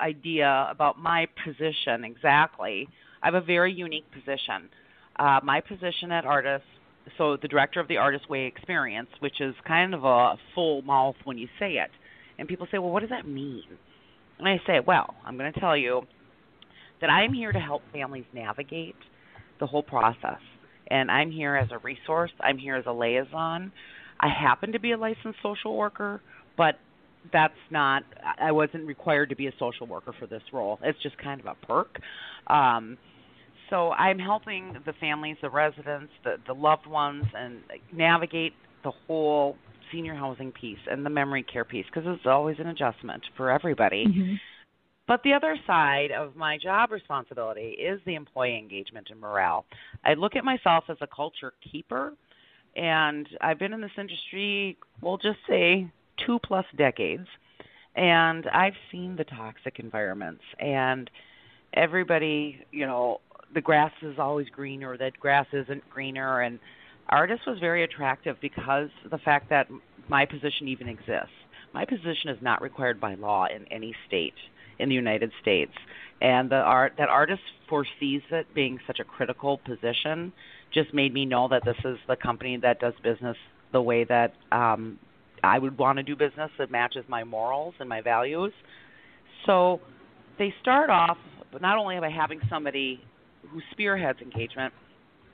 [0.00, 2.88] idea about my position exactly,
[3.22, 4.68] I have a very unique position.
[5.16, 6.62] Uh, my position at Artis,
[7.16, 11.16] so the director of the Artis Way Experience, which is kind of a full mouth
[11.24, 11.90] when you say it,
[12.38, 13.64] and people say, well, what does that mean?
[14.38, 16.02] And I say, well, I'm going to tell you
[17.00, 18.94] that I'm here to help families navigate
[19.58, 20.40] the whole process.
[20.90, 22.30] And I'm here as a resource.
[22.40, 23.72] I'm here as a liaison.
[24.20, 26.20] I happen to be a licensed social worker,
[26.56, 26.78] but
[27.32, 28.02] that's not
[28.40, 30.78] I wasn't required to be a social worker for this role.
[30.82, 31.98] It's just kind of a perk.
[32.46, 32.96] Um
[33.70, 37.58] so I'm helping the families, the residents, the the loved ones and
[37.92, 38.54] navigate
[38.84, 39.56] the whole
[39.92, 44.06] senior housing piece and the memory care piece because it's always an adjustment for everybody.
[44.06, 44.34] Mm-hmm.
[45.06, 49.64] But the other side of my job responsibility is the employee engagement and morale.
[50.04, 52.12] I look at myself as a culture keeper
[52.76, 55.90] and I've been in this industry, we'll just say
[56.26, 57.26] two plus decades,
[57.96, 61.10] and I've seen the toxic environments and
[61.74, 63.20] everybody, you know,
[63.54, 66.58] the grass is always greener, that grass isn't greener, and
[67.08, 69.68] Artis was very attractive because the fact that
[70.08, 71.30] my position even exists.
[71.72, 74.34] My position is not required by law in any state
[74.78, 75.72] in the United States,
[76.20, 80.32] and the art that Artis foresees it being such a critical position
[80.72, 83.36] just made me know that this is the company that does business
[83.72, 84.98] the way that um
[85.42, 88.52] I would want to do business that matches my morals and my values.
[89.46, 89.80] So
[90.38, 91.18] they start off
[91.60, 93.00] not only by having somebody
[93.50, 94.72] who spearheads engagement.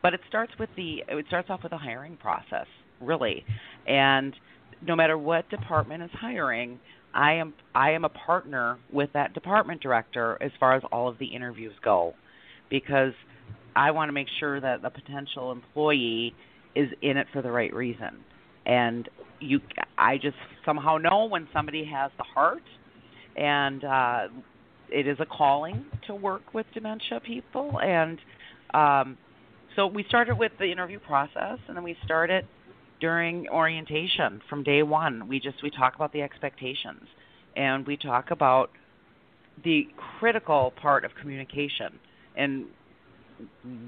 [0.02, 2.66] But it starts with the it starts off with a hiring process,
[3.00, 3.42] really,
[3.86, 4.34] and
[4.86, 6.78] no matter what department is hiring,
[7.14, 11.18] I am I am a partner with that department director as far as all of
[11.18, 12.12] the interviews go,
[12.68, 13.14] because
[13.74, 16.34] I want to make sure that the potential employee
[16.76, 18.18] is in it for the right reason.
[18.66, 19.08] And
[19.44, 19.60] you,
[19.98, 22.62] I just somehow know when somebody has the heart,
[23.36, 24.20] and uh,
[24.90, 27.78] it is a calling to work with dementia people.
[27.80, 28.18] And
[28.72, 29.18] um,
[29.76, 32.46] so we started with the interview process, and then we started
[33.00, 35.28] during orientation from day one.
[35.28, 37.06] We just we talk about the expectations,
[37.56, 38.70] and we talk about
[39.62, 39.86] the
[40.18, 41.98] critical part of communication
[42.36, 42.66] and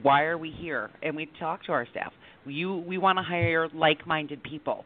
[0.02, 0.90] why are we here?
[1.02, 2.12] And we talk to our staff.
[2.44, 4.84] You, we want to hire like-minded people,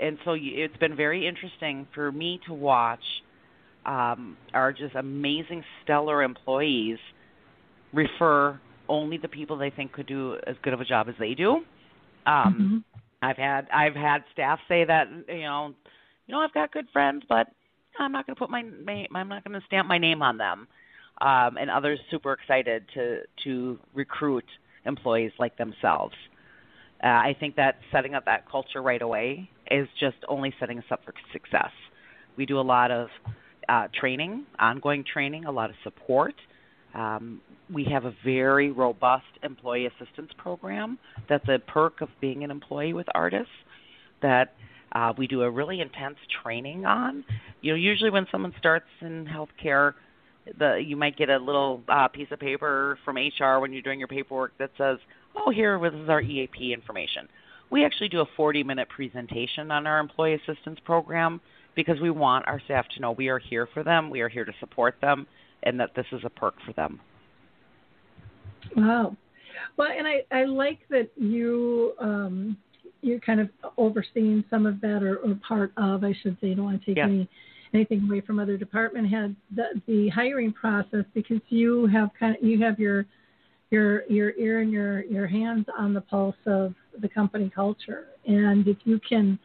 [0.00, 3.02] and so it's been very interesting for me to watch
[3.86, 6.98] um, our just amazing, stellar employees
[7.92, 11.34] refer only the people they think could do as good of a job as they
[11.34, 11.56] do.
[12.26, 12.98] Um, mm-hmm.
[13.22, 15.74] I've had I've had staff say that you know,
[16.26, 17.48] you know I've got good friends, but
[17.98, 20.38] I'm not going to put my, my I'm not going to stamp my name on
[20.38, 20.68] them
[21.20, 24.44] um, and others super excited to to recruit
[24.84, 26.14] employees like themselves.
[27.02, 30.84] Uh, I think that setting up that culture right away is just only setting us
[30.90, 31.70] up for success.
[32.36, 33.08] We do a lot of
[33.68, 36.34] uh, training, ongoing training, a lot of support.
[36.94, 37.40] Um,
[37.72, 42.94] we have a very robust employee assistance program that's a perk of being an employee
[42.94, 43.46] with Artis
[44.22, 44.54] that
[44.92, 47.24] uh, we do a really intense training on.
[47.60, 49.94] You know, usually when someone starts in healthcare,
[50.58, 53.98] the you might get a little uh, piece of paper from HR when you're doing
[53.98, 54.98] your paperwork that says,
[55.36, 57.28] "Oh, here this is our EAP information."
[57.70, 61.40] We actually do a 40-minute presentation on our employee assistance program
[61.74, 64.44] because we want our staff to know we are here for them, we are here
[64.44, 65.26] to support them,
[65.62, 67.00] and that this is a perk for them.
[68.76, 69.16] Wow.
[69.76, 72.56] Well, and I, I like that you um,
[73.00, 76.48] you're kind of overseeing some of that, or, or part of, I should say.
[76.48, 77.04] You don't want to take yeah.
[77.04, 77.28] any
[77.74, 82.42] anything away from other department heads the, the hiring process because you have kind of
[82.42, 83.06] you have your
[83.70, 88.66] your your ear and your your hands on the pulse of the company culture and
[88.66, 89.38] if you can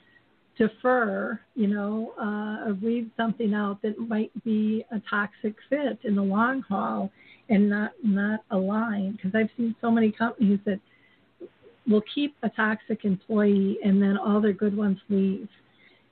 [0.57, 6.15] defer you know uh, or weed something out that might be a toxic fit in
[6.15, 7.11] the long haul
[7.49, 10.79] and not not align because i've seen so many companies that
[11.87, 15.49] will keep a toxic employee and then all their good ones leave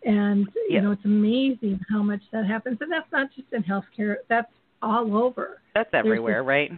[0.04, 2.80] and you know, it's amazing how much that happens.
[2.82, 5.62] And that's not just in healthcare; that's all over.
[5.76, 6.72] That's everywhere, there's right?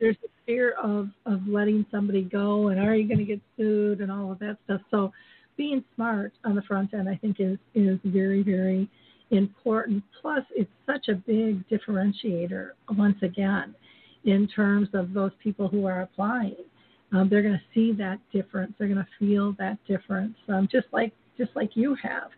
[0.00, 4.00] There's a fear of of letting somebody go, and are you going to get sued,
[4.00, 4.80] and all of that stuff.
[4.90, 5.12] So,
[5.56, 8.88] being smart on the front end, I think, is is very, very
[9.30, 10.02] important.
[10.20, 12.70] Plus, it's such a big differentiator.
[12.90, 13.74] Once again,
[14.24, 16.56] in terms of those people who are applying,
[17.12, 18.74] um, they're going to see that difference.
[18.78, 22.30] They're going to feel that difference, um, just like just like you have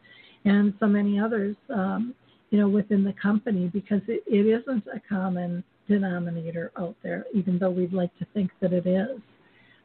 [0.45, 2.15] and so many others, um,
[2.51, 7.59] you know, within the company because it, it isn't a common denominator out there, even
[7.59, 9.21] though we'd like to think that it is,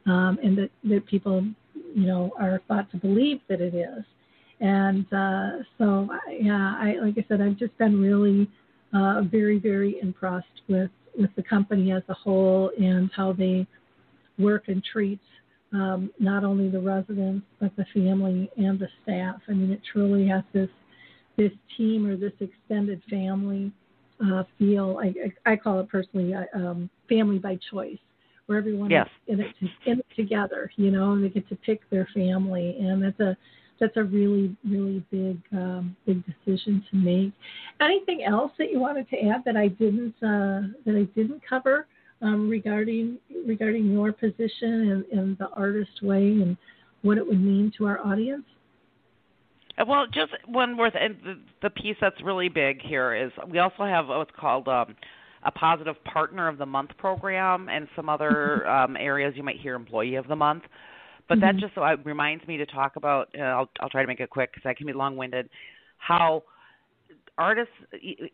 [0.06, 1.44] um, and that, that people,
[1.96, 4.04] you know, are thought to believe that it is.
[4.60, 8.50] And uh, so, yeah, I like I said, I've just been really
[8.94, 13.68] uh, very, very impressed with with the company as a whole and how they
[14.39, 15.20] work and treat
[15.74, 19.38] um, not only the residents but the family and the staff.
[19.48, 20.70] I mean, it truly has this
[21.36, 23.72] this team or this extended family
[24.19, 24.99] uh, feel.
[25.02, 27.97] I, I, call it personally uh, um, family by choice,
[28.45, 29.08] where everyone yes.
[29.28, 32.08] is in it, to, in it together, you know, and they get to pick their
[32.13, 33.38] family, and that's a
[33.80, 37.34] that's a really really big um, big decision to make.
[37.82, 41.88] Anything else that you wanted to add that I didn't uh, that I didn't cover?
[42.23, 46.58] um, regarding regarding your position and, and the Artis way and
[47.02, 48.45] what it would mean to our audience?
[49.84, 51.17] Uh, well, just one more thing.
[51.24, 54.96] The, the piece that's really big here is we also have what's called um,
[55.43, 59.76] a positive partner of the month program and some other um, areas you might hear
[59.76, 60.63] employee of the month.
[61.28, 61.58] But mm-hmm.
[61.58, 63.30] that just uh, reminds me to talk about.
[63.38, 65.50] Uh, I'll, I'll try to make it quick because I can be long-winded.
[65.98, 66.43] How
[67.38, 67.67] Artis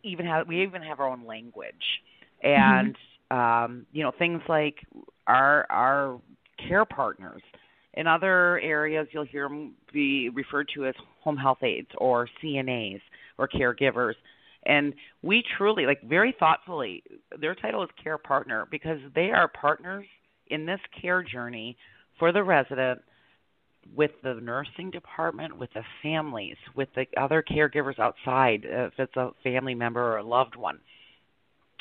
[0.02, 1.74] even have we even have our own language,
[2.42, 4.76] and mm-hmm um, you know things like
[5.26, 6.20] our our
[6.68, 7.42] care partners.
[7.94, 13.00] In other areas, you'll hear them be referred to as home health aides or CNAs
[13.38, 14.14] or caregivers.
[14.66, 17.02] And we truly, like very thoughtfully,
[17.40, 20.06] their title is care partner because they are partners
[20.48, 21.76] in this care journey
[22.18, 23.00] for the resident
[23.96, 29.30] with the nursing department, with the families, with the other caregivers outside, if it's a
[29.42, 30.78] family member or a loved one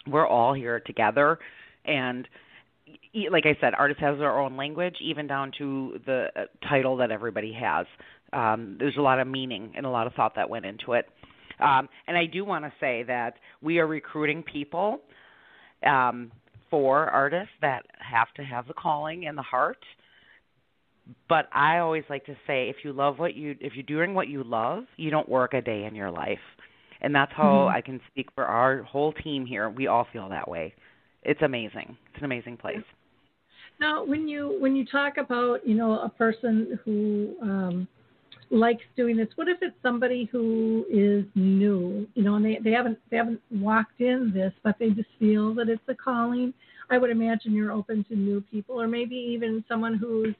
[0.08, 1.40] we're all here together
[1.86, 2.28] and
[3.32, 7.12] like I said, Artis has their own language, even down to the uh, title that
[7.12, 7.86] everybody has.
[8.34, 11.06] Um, there's a lot of meaning and a lot of thought that went into it.
[11.60, 15.02] Um, and I do want to say that we are recruiting people
[15.86, 16.32] um,
[16.70, 19.84] for Artis that have to have the calling and the heart.
[21.28, 24.28] But I always like to say, if you love what you, if you're doing what
[24.28, 26.38] you love, you don't work a day in your life.
[27.02, 27.76] And that's how mm-hmm.
[27.76, 29.70] I can speak for our whole team here.
[29.70, 30.74] We all feel that way.
[31.24, 31.98] It's amazing.
[32.10, 32.78] It's an amazing place.
[33.80, 37.88] Now, when you when you talk about you know a person who um,
[38.52, 42.72] likes doing this, what if it's somebody who is new, you know, and they they
[42.72, 46.54] haven't they haven't walked in this, but they just feel that it's a calling.
[46.90, 50.36] I would imagine you're open to new people, or maybe even someone who's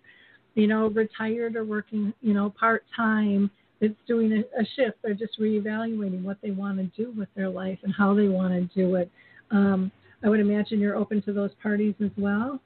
[0.56, 4.98] you know retired or working you know part time that's doing a, a shift.
[5.04, 8.54] They're just reevaluating what they want to do with their life and how they want
[8.54, 9.12] to do it.
[9.52, 9.92] Um,
[10.24, 12.60] I would imagine you're open to those parties as well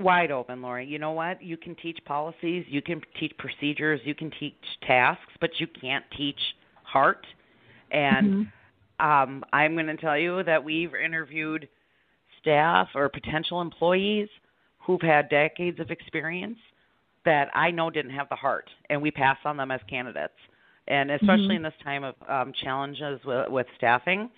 [0.00, 0.86] wide open, Lori.
[0.86, 1.42] You know what?
[1.42, 4.54] You can teach policies, you can teach procedures, you can teach
[4.86, 6.38] tasks, but you can't teach
[6.82, 7.26] heart.
[7.90, 8.46] And
[9.00, 9.06] mm-hmm.
[9.06, 11.68] um, I'm going to tell you that we've interviewed
[12.40, 14.28] staff or potential employees
[14.78, 16.58] who've had decades of experience
[17.24, 20.32] that I know didn't have the heart, and we pass on them as candidates.
[20.88, 21.56] And especially mm-hmm.
[21.56, 24.30] in this time of um, challenges with, with staffing,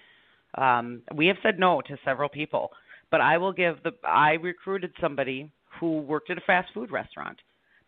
[0.57, 2.73] um, we have said no to several people
[3.13, 7.39] but I will give the I recruited somebody who worked at a fast food restaurant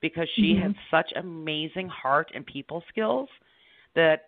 [0.01, 0.63] because she mm-hmm.
[0.63, 3.29] had such amazing heart and people skills
[3.97, 4.27] that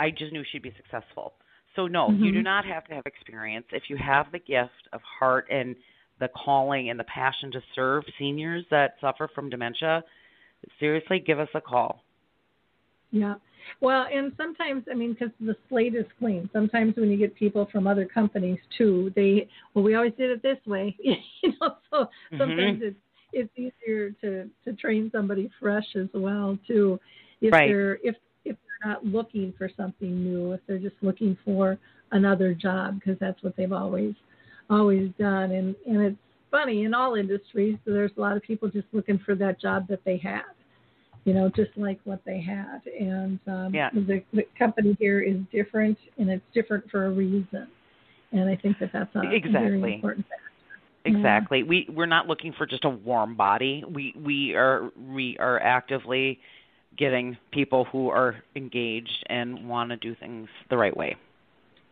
[0.00, 1.34] I just knew she'd be successful.
[1.76, 2.24] So no, mm-hmm.
[2.24, 5.76] you do not have to have experience if you have the gift of heart and
[6.18, 10.02] the calling and the passion to serve seniors that suffer from dementia.
[10.80, 12.02] Seriously, give us a call.
[13.10, 13.34] Yeah.
[13.80, 16.48] Well, and sometimes, I mean, because the slate is clean.
[16.52, 20.42] Sometimes when you get people from other companies too, they well, we always did it
[20.42, 21.76] this way, you know.
[21.90, 22.86] So sometimes mm-hmm.
[22.86, 22.96] it's
[23.32, 26.98] it's easier to to train somebody fresh as well too,
[27.40, 27.68] if right.
[27.68, 31.78] they're if if they're not looking for something new, if they're just looking for
[32.12, 34.14] another job because that's what they've always
[34.70, 35.52] always done.
[35.52, 36.16] And and it's
[36.50, 37.76] funny in all industries.
[37.84, 40.44] So there's a lot of people just looking for that job that they have
[41.28, 42.80] you know, just like what they had.
[42.98, 43.90] And um, yeah.
[43.92, 47.68] the, the company here is different, and it's different for a reason.
[48.32, 49.50] And I think that that's a, exactly.
[49.50, 50.44] very important factor.
[51.04, 51.58] Exactly.
[51.58, 51.64] Yeah.
[51.66, 53.84] We we're not looking for just a warm body.
[53.86, 56.40] We we are we are actively
[56.96, 61.14] getting people who are engaged and want to do things the right way.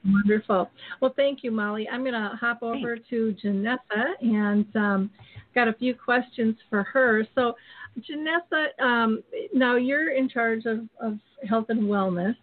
[0.09, 0.71] Wonderful.
[1.01, 1.89] Well, thank you, Mollie.
[1.89, 3.09] I'm going to hop over Thanks.
[3.11, 5.11] to Jenessa and um,
[5.55, 7.27] got a few questions for her.
[7.35, 7.55] So,
[8.01, 9.23] Jenessa, um,
[9.55, 12.37] now you're in charge of, of health and wellness.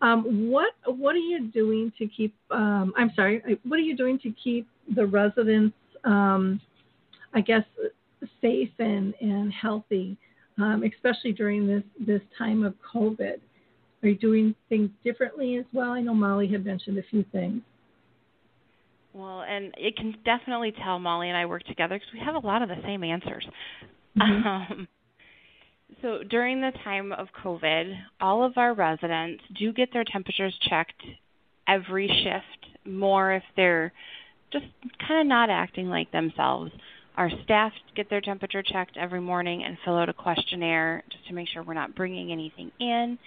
[0.00, 2.32] Um, what what are you doing to keep?
[2.50, 3.58] Um, I'm sorry.
[3.64, 6.60] What are you doing to keep the residents, um,
[7.34, 7.64] I guess,
[8.40, 10.16] safe and and healthy,
[10.58, 13.40] um, especially during this this time of COVID?
[14.02, 15.90] Are you doing things differently as well?
[15.90, 17.62] I know Mollie had mentioned a few things.
[19.12, 22.46] Well, and it can definitely tell Mollie and I work together because we have a
[22.46, 23.46] lot of the same answers.
[24.16, 24.48] Mm-hmm.
[24.72, 24.88] Um,
[26.02, 31.02] so during the time of COVID, all of our residents do get their temperatures checked
[31.66, 33.92] every shift, more if they're
[34.52, 34.66] just
[35.06, 36.70] kind of not acting like themselves.
[37.16, 41.34] Our staff get their temperature checked every morning and fill out a questionnaire just to
[41.34, 43.18] make sure we're not bringing anything in.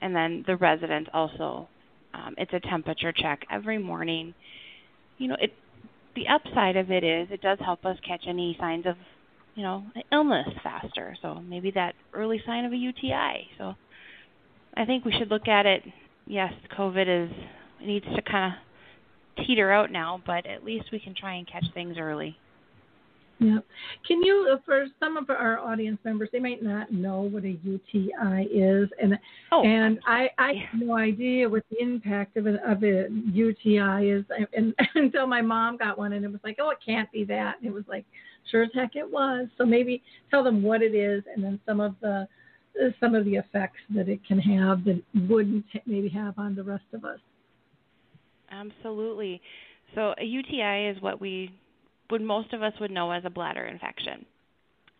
[0.00, 1.68] And then the residents also,
[2.14, 4.34] um, it's a temperature check every morning.
[5.18, 5.52] You know, it
[6.14, 8.96] the upside of it is it does help us catch any signs of
[9.56, 9.82] you know,
[10.12, 11.16] illness faster.
[11.22, 13.48] So maybe that early sign of a UTI.
[13.58, 13.74] So
[14.76, 15.82] I think we should look at it.
[16.26, 17.34] Yes, COVID is
[17.82, 21.64] needs to kind of teeter out now, but at least we can try and catch
[21.74, 22.36] things early.
[23.38, 23.58] Yeah.
[24.06, 27.58] Can you, uh, for some of our audience members, they might not know what a
[27.62, 29.18] UTI is, and
[29.52, 34.10] oh, and I I have no idea what the impact of a of a UTI
[34.10, 34.24] is,
[34.54, 37.56] and, until my mom got one, and it was like, oh, it can't be that.
[37.58, 38.06] And it was like,
[38.50, 39.48] Sure as heck it was.
[39.58, 42.28] So maybe tell them what it is and then some of the
[43.00, 46.84] some of the effects that it can have that wouldn't maybe have on the rest
[46.92, 47.18] of us.
[48.50, 49.40] Absolutely.
[49.94, 51.50] So a UTI is what we
[52.10, 54.24] would most of us would know as a bladder infection.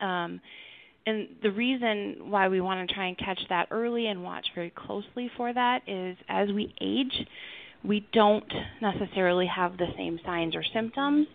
[0.00, 0.40] Um,
[1.06, 4.70] and the reason why we want to try and catch that early and watch very
[4.70, 7.26] closely for that is as we age,
[7.84, 8.52] we don't
[8.82, 11.28] necessarily have the same signs or symptoms.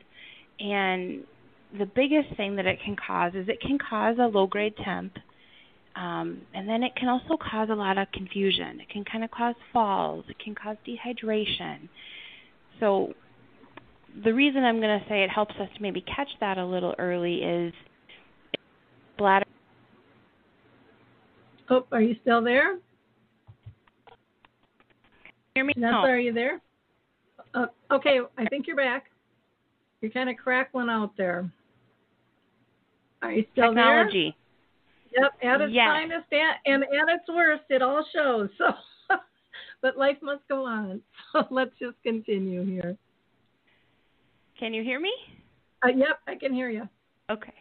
[0.60, 1.24] And
[1.78, 5.14] the biggest thing that it can cause is it can cause a low grade temp,
[5.96, 8.82] um, and then it can also cause a lot of confusion.
[8.82, 10.26] It can kind of cause falls.
[10.28, 11.88] It can cause dehydration.
[12.80, 13.14] So
[14.24, 16.96] the reason I'm going to say it helps us to maybe catch that a little
[17.00, 17.74] early is
[19.18, 19.46] bladder.
[21.70, 22.80] Oh, are you still there?
[25.56, 25.74] Hear me?
[25.78, 26.10] Nessa, No.
[26.10, 26.62] are you there?
[27.54, 29.06] Uh, okay, I think you're back.
[30.02, 31.50] You're kind of crackling out there.
[33.22, 34.36] Are you still Technology.
[35.14, 35.24] there?
[35.24, 35.88] Yep, at its Yes.
[35.88, 38.50] finest and, and at its worst, it all shows.
[38.58, 38.74] So,
[39.82, 41.02] but life must go on.
[41.32, 42.98] So let's just continue here.
[44.62, 45.12] Can you hear me?
[45.84, 46.88] Uh, yep, I can hear you.
[47.32, 47.54] Okay.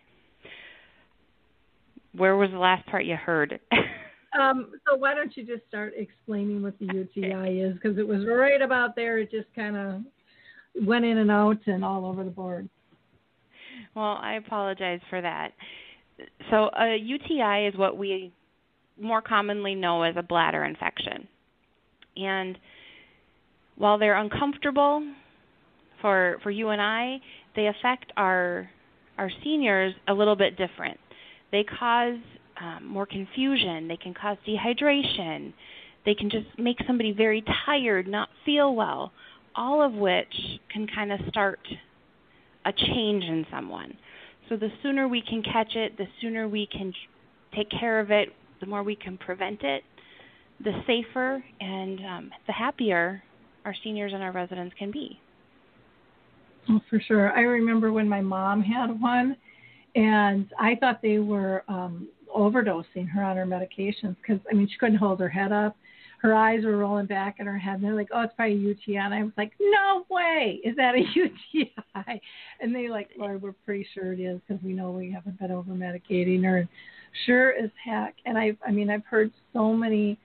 [2.14, 3.58] Where was the last part you heard?
[4.40, 7.74] Um, so why don't you just start explaining what the UTI is?
[7.74, 9.18] Because it was right about there.
[9.18, 12.68] It just kind of went in and out and all over the board.
[13.96, 15.50] well, I apologize for that.
[16.48, 18.32] So, a UTI is what we
[19.00, 21.26] more commonly know as a bladder infection.
[22.16, 22.56] And
[23.74, 25.02] while they're uncomfortable
[26.00, 27.20] for for you and I,
[27.56, 28.68] they affect our
[29.18, 30.98] our seniors a little bit different.
[31.52, 32.18] They cause
[32.60, 33.88] um, more confusion.
[33.88, 35.52] They can cause dehydration.
[36.06, 39.12] They can just make somebody very tired, not feel well.
[39.54, 40.34] All of which
[40.72, 41.58] can kind of start
[42.64, 43.96] a change in someone.
[44.48, 46.92] So the sooner we can catch it, the sooner we can
[47.54, 48.30] take care of it,
[48.60, 49.82] the more we can prevent it,
[50.62, 53.22] the safer and um, the happier
[53.64, 55.18] our seniors and our residents can be.
[56.70, 57.32] Oh, for sure.
[57.32, 59.36] I remember when my mom had one,
[59.96, 64.78] and I thought they were um, overdosing her on her medications because I mean she
[64.78, 65.76] couldn't hold her head up.
[66.22, 68.58] Her eyes were rolling back in her head, and they're like, "Oh, it's probably a
[68.58, 72.20] UTI." And I was like, "No way, is that a UTI?"
[72.60, 75.50] And they like, "Lord, we're pretty sure it is because we know we haven't been
[75.50, 76.68] over medicating her."
[77.26, 78.14] Sure as heck.
[78.24, 80.16] And I, I mean, I've heard so many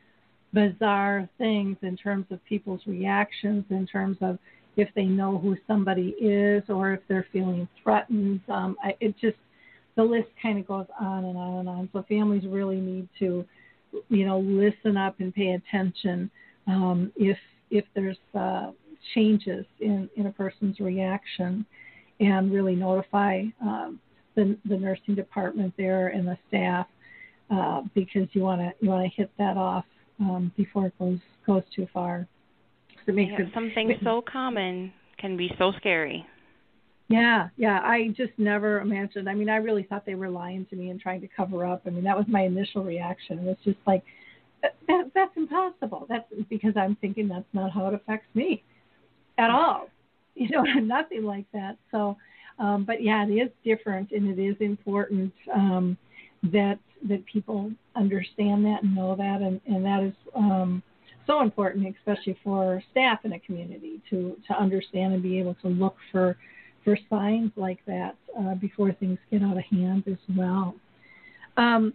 [0.53, 4.37] bizarre things in terms of people's reactions, in terms of
[4.78, 8.41] if they know who somebody is or if they're feeling threatened.
[8.49, 9.38] Um, I, it just
[9.95, 11.89] the list kind of goes on and on and on.
[11.93, 13.45] So families really need to,
[14.09, 16.30] you know, listen up and pay attention
[16.67, 17.38] um, if
[17.71, 18.71] if there's uh,
[19.13, 21.65] changes in in a person's reaction,
[22.19, 23.99] and really notify um,
[24.36, 26.88] the the nursing department there and the staff
[27.49, 29.86] uh, because you want to you want to hit that off
[30.19, 32.28] um, before it goes goes too far.
[33.08, 36.26] It makes Yeah, it something so common can be so scary.
[37.08, 37.82] Yeah, yeah.
[37.84, 39.30] I just never imagined.
[39.30, 41.84] I mean, I really thought they were lying to me and trying to cover up.
[41.86, 43.39] I mean, that was my initial reaction.
[43.39, 44.03] It was just like,
[44.88, 46.08] that, that's impossible.
[46.10, 48.64] That's because I'm thinking that's not how it affects me
[49.38, 49.89] at all.
[50.38, 51.78] You know, nothing like that.
[51.91, 52.18] So,
[52.60, 55.97] um, but yeah, it is different, and it is important um,
[56.43, 56.78] that
[57.08, 60.84] that people understand that and know that, and and that is um,
[61.28, 65.67] so important, especially for staff in a community to to understand and be able to
[65.67, 66.38] look for
[66.84, 70.76] for signs like that uh, before things get out of hand as well.
[71.57, 71.93] Um,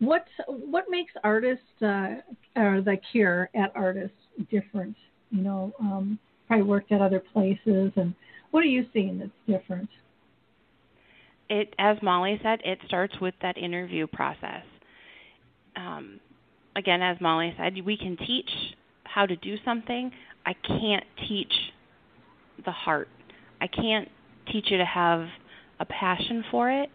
[0.00, 2.16] what what makes Artis uh,
[2.56, 4.10] or the cure at Artis
[4.50, 4.96] different?
[5.30, 8.14] You know, um, probably worked at other places, and
[8.50, 9.88] what are you seeing that's different?
[11.48, 14.64] It, as Mollie said, it starts with that interview process.
[15.76, 16.20] Um,
[16.76, 18.50] again, as Mollie said, we can teach
[19.04, 20.10] how to do something.
[20.46, 21.52] I can't teach
[22.64, 23.08] the heart.
[23.60, 24.08] I can't
[24.52, 25.26] teach you to have
[25.80, 26.90] a passion for it.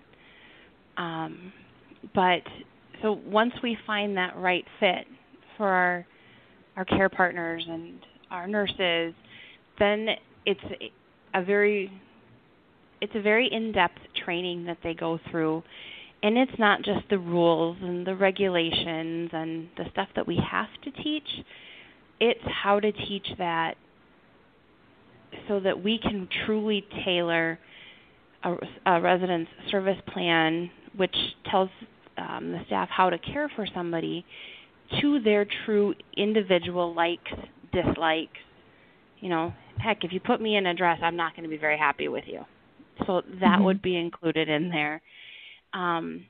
[0.97, 1.53] Um,
[2.13, 2.41] but
[3.01, 5.05] so once we find that right fit
[5.57, 6.05] for our
[6.77, 7.99] our care partners and
[8.31, 9.13] our nurses,
[9.79, 10.07] then
[10.45, 10.61] it's
[11.33, 11.91] a very
[13.01, 15.63] it's a very in-depth training that they go through
[16.23, 20.67] and it's not just the rules and the regulations and the stuff that we have
[20.83, 21.27] to teach
[22.19, 23.75] it's how to teach that
[25.47, 27.59] so that we can truly tailor
[28.43, 28.55] a,
[28.85, 31.15] a resident's service plan which
[31.49, 31.69] tells
[32.17, 34.25] um, the staff how to care for somebody
[35.01, 37.31] to their true individual likes
[37.71, 38.31] dislikes
[39.19, 41.57] you know heck if you put me in a dress i'm not going to be
[41.57, 42.41] very happy with you
[43.05, 43.63] so that Mhm.
[43.63, 45.01] would be included in there.
[45.73, 46.25] Um,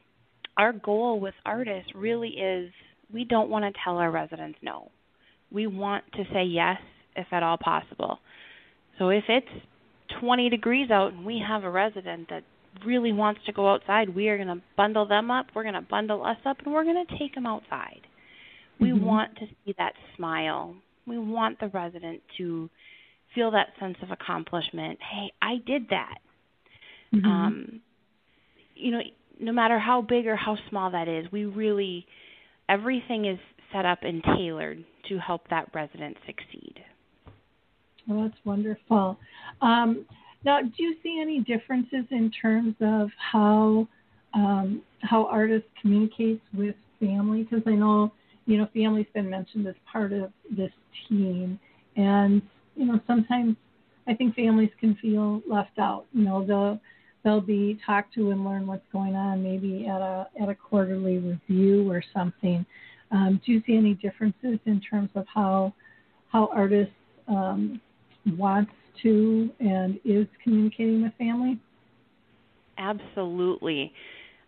[0.57, 2.71] our goal with Artis really is
[3.13, 4.91] we don't want to tell our residents no.
[5.51, 6.77] We want to say yes
[7.15, 8.19] if at all possible.
[8.97, 9.47] So if it's
[10.19, 12.43] 20 degrees out and we have a resident that
[12.85, 15.81] really wants to go outside, we are going to bundle them up, we're going to
[15.81, 18.01] bundle us up, and we're going to take them outside.
[18.79, 19.01] We Mhm.
[19.01, 20.75] want to see that smile.
[21.05, 22.69] We want the resident to
[23.33, 25.01] feel that sense of accomplishment.
[25.01, 26.19] Hey, I did that
[27.13, 27.25] Mhm.
[27.25, 27.81] um,
[28.75, 29.01] you know,
[29.39, 32.05] no matter how big or how small that is, we really
[32.67, 33.39] everything is
[33.73, 36.75] set up and tailored to help that resident succeed.
[38.07, 39.17] Well, that's wonderful.
[39.61, 40.05] Um,
[40.45, 43.87] Now, do you see any differences in terms of how
[44.33, 47.43] um, how Artis communicates with family?
[47.43, 48.11] Because I know
[48.45, 50.71] you know family's been mentioned as part of this
[51.07, 51.59] team,
[51.97, 52.41] and
[52.75, 53.55] you know sometimes
[54.07, 56.05] I think families can feel left out.
[56.13, 56.79] You know they'll
[57.29, 61.19] they'll be talked to and learn what's going on maybe at a at a quarterly
[61.19, 62.65] review or something.
[63.11, 65.73] Um, do you see any differences in terms of how
[66.31, 66.87] how Artis
[67.27, 67.79] um,
[68.35, 68.71] wants
[69.03, 71.59] to and is communicating with family?
[72.79, 73.93] Absolutely.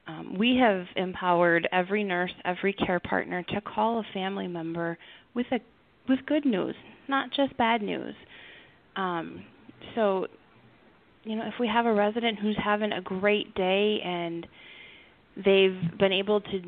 [0.08, 4.98] Um, we have empowered every nurse, every care partner to call a family member
[5.36, 5.60] with a
[6.10, 6.76] with good news,
[7.08, 8.16] not just bad news.
[8.96, 9.44] Um,
[9.94, 10.26] so,
[11.24, 14.48] you know, if we have a resident who's having a great day and
[15.36, 16.62] they've been able to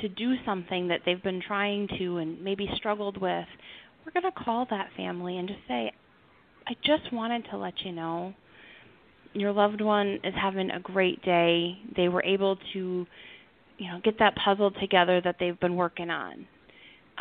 [0.00, 3.46] to do something that they've been trying to and maybe struggled with,
[4.04, 5.90] we're going to call that family and just say,
[6.68, 8.34] I just wanted to let you know
[9.32, 11.78] your loved one is having a great day.
[11.96, 13.06] They were able to,
[13.78, 16.46] you know, get that puzzle together that they've been working on.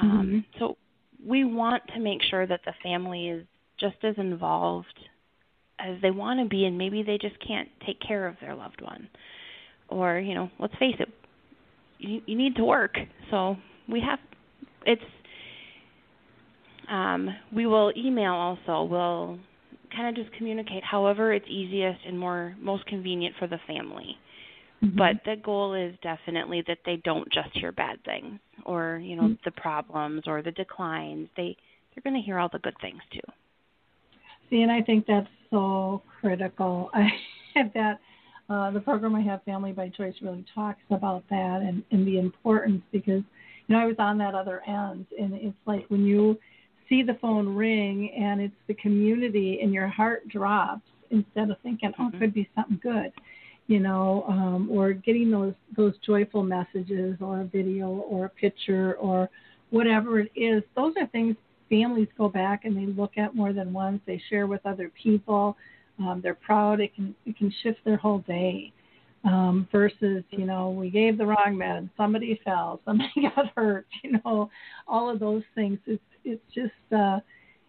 [0.01, 0.11] Mm-hmm.
[0.11, 0.77] Um, so
[1.25, 3.45] we want to make sure that the family is
[3.79, 4.99] just as involved
[5.79, 8.81] as they want to be, and maybe they just can't take care of their loved
[8.81, 9.07] one.
[9.89, 11.09] Or, you know, let's face it,
[11.99, 12.95] you, you need to work.
[13.29, 13.55] So
[13.87, 14.19] we have,
[14.85, 15.01] it's
[16.89, 18.83] um, we will email also.
[18.83, 19.39] We'll
[19.95, 24.17] kind of just communicate however it's easiest and more most convenient for the family.
[24.83, 24.97] Mm-hmm.
[24.97, 29.23] But the goal is definitely that they don't just hear bad things or you know
[29.23, 29.33] mm-hmm.
[29.45, 31.29] the problems or the declines.
[31.37, 31.55] They
[31.93, 33.21] they're going to hear all the good things too.
[34.49, 36.89] See, and I think that's so critical.
[36.93, 37.07] I
[37.55, 37.99] have that.
[38.47, 42.19] Uh, the program I have, Family by Choice, really talks about that and, and the
[42.19, 43.23] importance because,
[43.67, 46.37] you know, I was on that other end, and it's like when you
[46.87, 51.91] see the phone ring and it's the community and your heart drops instead of thinking,
[51.97, 53.11] oh, it could be something good,
[53.65, 58.93] you know, um, or getting those those joyful messages or a video or a picture
[58.95, 59.27] or
[59.71, 60.61] whatever it is.
[60.75, 61.35] Those are things
[61.69, 64.01] families go back and they look at more than once.
[64.05, 65.57] They share with other people.
[65.99, 66.79] Um, they're proud.
[66.79, 68.71] It can it can shift their whole day.
[69.23, 74.19] Um, versus, you know, we gave the wrong med, somebody fell, somebody got hurt, you
[74.23, 74.51] know,
[74.87, 75.79] all of those things.
[75.87, 77.21] It's it's just uh,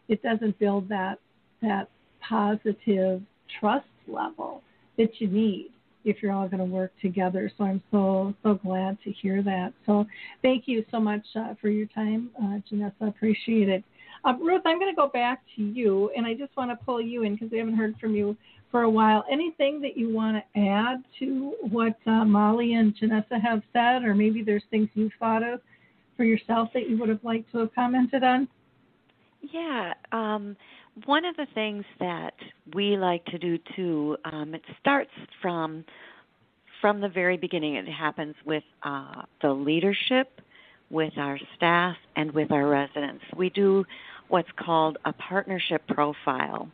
[0.09, 1.19] it doesn't build that
[1.63, 1.89] that
[2.21, 3.23] positive
[3.59, 4.63] trust level
[4.99, 5.71] that you need
[6.07, 7.51] if you're all going to work together.
[7.59, 9.75] So I'm so so glad to hear that.
[9.85, 10.07] So
[10.41, 13.09] thank you so much uh, for your time, uh, Jenessa.
[13.09, 13.85] Appreciate it.
[14.25, 17.01] Uh, Ruth, I'm going to go back to you, and I just want to pull
[17.01, 18.37] you in because we haven't heard from you
[18.71, 19.25] for a while.
[19.31, 24.15] Anything that you want to add to what uh, Mollie and Jenessa have said, or
[24.15, 25.61] maybe there's things you've thought of
[26.17, 28.49] for yourself that you would have liked to have commented on?
[29.43, 30.57] Yeah, um,
[31.05, 32.35] one of the things that
[32.75, 35.11] we like to do too, um, it starts
[35.43, 35.85] from
[36.81, 37.75] from the very beginning.
[37.75, 40.41] It happens with uh, the leadership,
[40.91, 43.25] with our staff, and with our residents.
[43.35, 43.85] We do
[44.29, 46.69] what's called a partnership profile,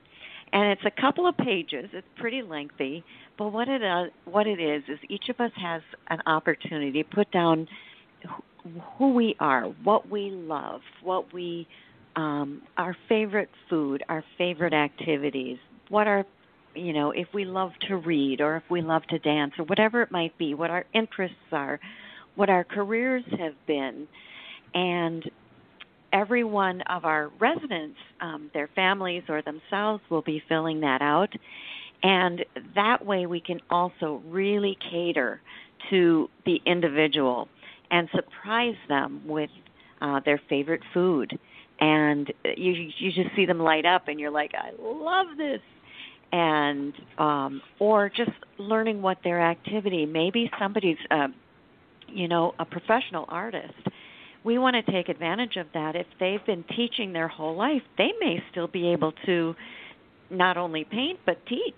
[0.52, 1.88] and it's a couple of pages.
[1.92, 3.04] It's pretty lengthy,
[3.38, 7.08] but what it uh, what it is is each of us has an opportunity to
[7.08, 7.68] put down
[8.96, 11.66] who we are, what we love, what we
[12.16, 15.58] um, our favorite food, our favorite activities,
[15.88, 16.24] what our
[16.74, 20.02] you know, if we love to read or if we love to dance or whatever
[20.02, 21.78] it might be, what our interests are,
[22.34, 24.08] what our careers have been,
[24.74, 25.30] and
[26.12, 31.28] every one of our residents, um, their families or themselves, will be filling that out.
[32.02, 32.44] And
[32.74, 35.40] that way we can also really cater
[35.90, 37.48] to the individual
[37.90, 39.50] and surprise them with
[40.00, 41.38] uh, their favorite food.
[41.82, 45.60] And you you just see them light up, and you're like, I love this.
[46.30, 50.06] And um, or just learning what their activity.
[50.06, 51.26] Maybe somebody's, uh,
[52.08, 53.74] you know, a professional artist.
[54.44, 55.96] We want to take advantage of that.
[55.96, 59.54] If they've been teaching their whole life, they may still be able to
[60.30, 61.74] not only paint but teach.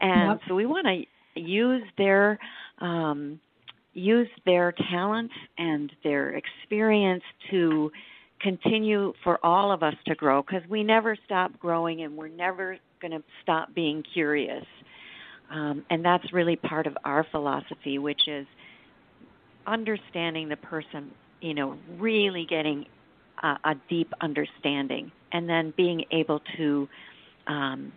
[0.00, 0.40] And yep.
[0.48, 2.38] so we want to use their
[2.80, 3.38] um,
[3.92, 7.90] use their talents and their experience to
[8.40, 12.78] continue for all of us to grow because we never stop growing and we're never
[13.00, 14.64] going to stop being curious.
[15.50, 18.46] Um, and that's really part of our philosophy, which is
[19.66, 21.10] understanding the person,
[21.40, 22.86] you know, really getting
[23.42, 26.88] a, a deep understanding and then being able to
[27.46, 27.92] um,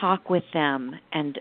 [0.00, 1.38] talk with them and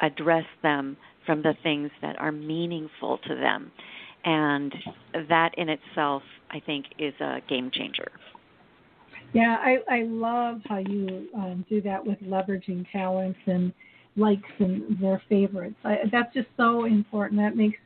[0.00, 0.96] address them
[1.26, 3.70] from the things that are meaningful to them.
[4.24, 4.74] And
[5.28, 8.10] that in itself, I think, is a game changer.
[9.32, 13.72] Yeah, I, I love how you um, do that with leveraging talents and
[14.16, 15.76] likes and their favorites.
[15.84, 17.40] I, that's just so important.
[17.40, 17.78] That makes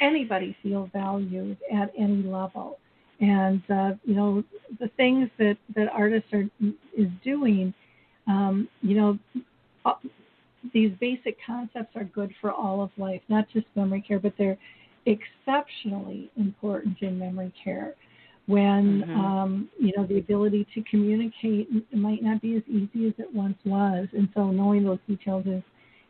[0.00, 2.78] anybody feel valued at any level.
[3.20, 4.44] And uh, you know
[4.80, 6.44] the things that that Artis are
[6.96, 7.72] is doing,
[8.26, 9.18] um, you know,
[9.84, 9.94] uh,
[10.72, 14.58] these basic concepts are good for all of life, not just memory care, but they're
[15.06, 17.94] exceptionally important in memory care
[18.46, 19.16] when Mhm.
[19.16, 23.58] um, you know the ability to communicate might not be as easy as it once
[23.64, 25.62] was, and so knowing those details is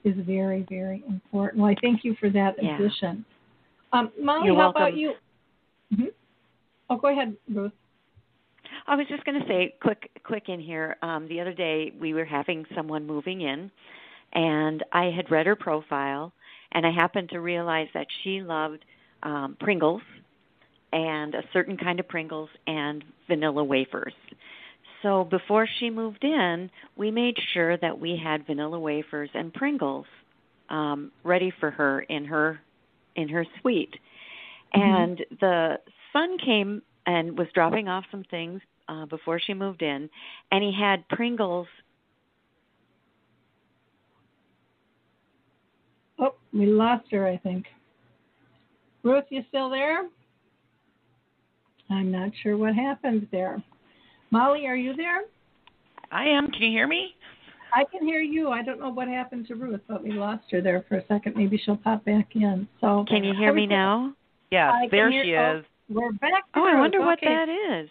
[0.04, 1.60] is very very important.
[1.60, 2.74] Well, I thank you for that Yeah.
[2.74, 3.24] addition.
[3.92, 4.98] Um, Mollie, You're how about welcome.
[4.98, 5.14] you?
[5.94, 6.06] hmm
[6.90, 7.72] Oh, go ahead, Ruth.
[8.86, 10.96] I was just going to say, quick, quick in here.
[11.02, 13.70] Um, the other day, we were having someone moving in,
[14.32, 16.32] and I had read her profile,
[16.72, 18.84] and I happened to realize that she loved
[19.22, 20.02] um, Pringles,
[20.92, 24.12] and a certain kind of Pringles, and vanilla wafers.
[25.02, 30.06] So before she moved in, we made sure that we had vanilla wafers and Pringles
[30.68, 32.60] um, ready for her in her
[33.16, 33.94] in her suite.
[34.72, 35.78] And the
[36.12, 40.08] son came and was dropping off some things uh, before she moved in,
[40.50, 41.66] and he had Pringles.
[46.18, 47.66] Oh, we lost her, I think.
[49.02, 50.08] Ruth, you still there?
[51.90, 53.62] I'm not sure what happened there.
[54.30, 55.22] Mollie, are you there?
[56.10, 56.50] I am.
[56.50, 57.14] Can you hear me?
[57.74, 58.50] I can hear you.
[58.50, 61.36] I don't know what happened to Ruth, but we lost her there for a second.
[61.36, 62.68] Maybe she'll pop back in.
[62.80, 64.12] So Can you hear me now?
[64.50, 65.64] Yes, I can there hear- she oh, is.
[65.88, 66.30] We're back.
[66.54, 66.80] to Oh, I Ruth.
[66.80, 67.28] wonder what Okay.
[67.28, 67.90] that is.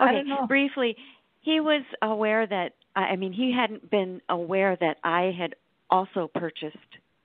[0.00, 0.46] I Okay, don't know.
[0.46, 0.96] briefly,
[1.40, 5.54] he was aware that I mean he hadn't been aware that I had
[5.90, 6.76] also purchased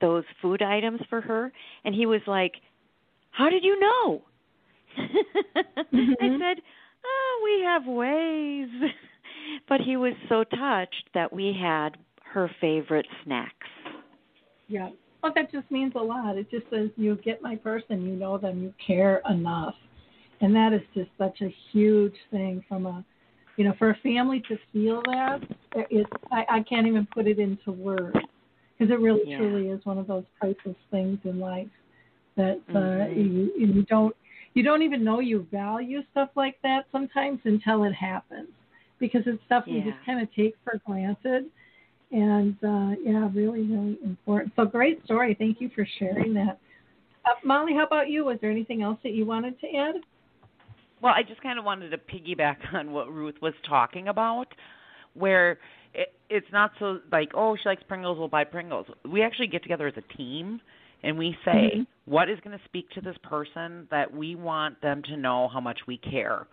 [0.01, 1.51] those food items for her,
[1.83, 2.53] and he was like,
[3.31, 4.23] "How did you know?"
[4.97, 5.09] I
[5.93, 6.39] Mhm.
[6.39, 6.61] said,
[7.05, 8.69] "Oh, we have ways."
[9.69, 13.67] but he was so touched that we had her favorite snacks.
[14.67, 14.89] Yeah.
[15.23, 16.37] Well, that just means a lot.
[16.37, 19.75] It just says you get my person, you know them, you care enough,
[20.41, 23.03] and that is just such a huge thing from a,
[23.57, 25.39] you know, for a family to feel that.
[25.73, 28.17] It's I, I can't even put it into words
[28.77, 29.37] because it really Yeah.
[29.37, 31.69] truly is one of those priceless things in life
[32.35, 33.15] that uh, Mhm.
[33.15, 34.15] you you don't
[34.53, 38.49] you don't even know you value stuff like that sometimes until it happens
[38.99, 39.91] because it's stuff we Yeah.
[39.91, 41.49] just kind of take for granted
[42.11, 44.53] and uh, yeah, really, really important.
[44.55, 45.35] So great story.
[45.37, 46.59] Thank you for sharing that.
[47.25, 48.25] Uh, Mollie, how about you?
[48.25, 49.95] Was there anything else that you wanted to add?
[51.01, 54.47] Well, I just kind of wanted to piggyback on what Ruth was talking about,
[55.13, 55.59] where
[55.97, 58.85] it, it's not so like, oh, she likes Pringles, we'll buy Pringles.
[59.09, 60.61] We actually get together as a team
[61.03, 61.87] and we say, Mhm.
[62.05, 65.59] what is going to speak to this person that we want them to know how
[65.59, 66.47] much we care.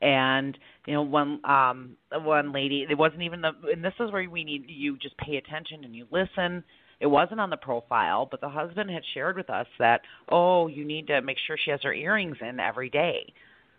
[0.00, 4.28] And you know, one um one lady, it wasn't even the, and this is where
[4.28, 6.64] we need you just pay attention and you listen.
[7.00, 10.84] It wasn't on the profile, but the husband had shared with us that, oh, you
[10.84, 13.32] need to make sure she has her earrings in every day.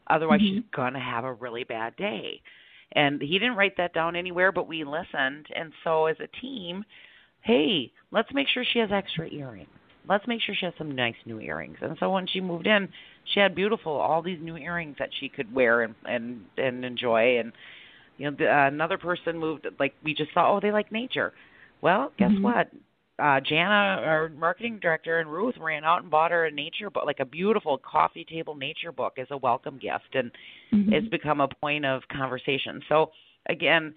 [0.08, 2.42] Otherwise, she's going to have a really bad day.
[2.94, 5.48] And he didn't write that down anywhere, but we listened.
[5.56, 6.86] And so, as a team,
[7.42, 9.70] hey, let's make sure she has extra earrings.
[10.08, 11.78] Let's make sure she has some nice new earrings.
[11.82, 12.90] And so, when she moved in,
[13.34, 17.40] she had beautiful all these new earrings that she could wear and and and enjoy.
[17.40, 17.52] And
[18.18, 19.68] you know, the, uh, another person moved.
[19.80, 21.34] Like we just thought, oh, they like nature.
[21.82, 22.42] Well, guess Mhm.
[22.42, 22.70] what?
[23.18, 27.06] Uh Jana, our marketing director, and Ruth ran out and bought her a nature book,
[27.06, 30.32] like a beautiful coffee table nature book, as a welcome gift, and
[30.74, 30.92] Mm-hmm.
[30.94, 32.82] it's become a point of conversation.
[32.90, 33.12] So
[33.48, 33.94] again,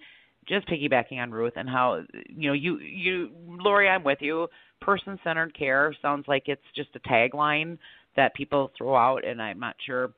[0.47, 4.47] just piggybacking on Ruth and how you know you you Lori, I'm with you.
[4.81, 7.77] Person centered care sounds like it's just a tagline
[8.15, 10.11] that people throw out, and I'm not sure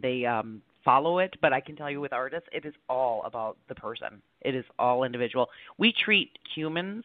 [0.00, 3.56] they um follow it, but I can tell you with Artis, it is all about
[3.68, 4.20] the person.
[4.40, 5.48] It is all individual.
[5.78, 7.04] We treat humans.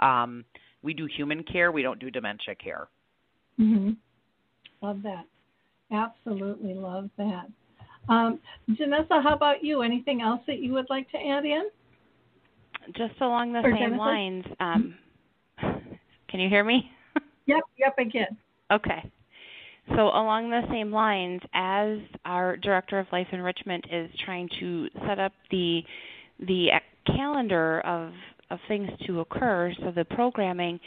[0.00, 0.44] Um,
[0.82, 1.72] we do human care.
[1.72, 2.88] We don't do dementia care.
[3.56, 3.90] hmm
[4.80, 5.24] Love that.
[5.90, 7.46] Absolutely love that.
[8.08, 8.38] Um,
[8.70, 9.82] Jenessa, how about you?
[9.82, 11.64] Anything else that you would like to add in?
[12.96, 13.96] Just along the Or same Jennifer?
[13.98, 14.94] lines, um,
[16.28, 16.90] can you hear me?
[17.46, 18.36] Yep, yep, I can.
[18.70, 19.10] Okay.
[19.96, 25.18] So along the same lines, as our director of life enrichment is trying to set
[25.18, 25.82] up the
[26.40, 26.68] the
[27.06, 28.12] calendar of
[28.50, 30.80] of things to occur, so the programming,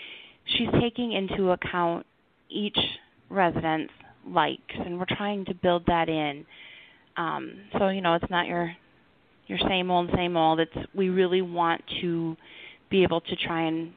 [0.46, 2.06] she's taking into account
[2.50, 2.78] each
[3.30, 3.94] resident's
[4.28, 6.46] likes, and we're trying to build that in.
[7.18, 8.76] Um, so you know, it's not your
[9.48, 10.60] your same old same old.
[10.60, 12.36] It's we really want to
[12.90, 13.92] be able to try and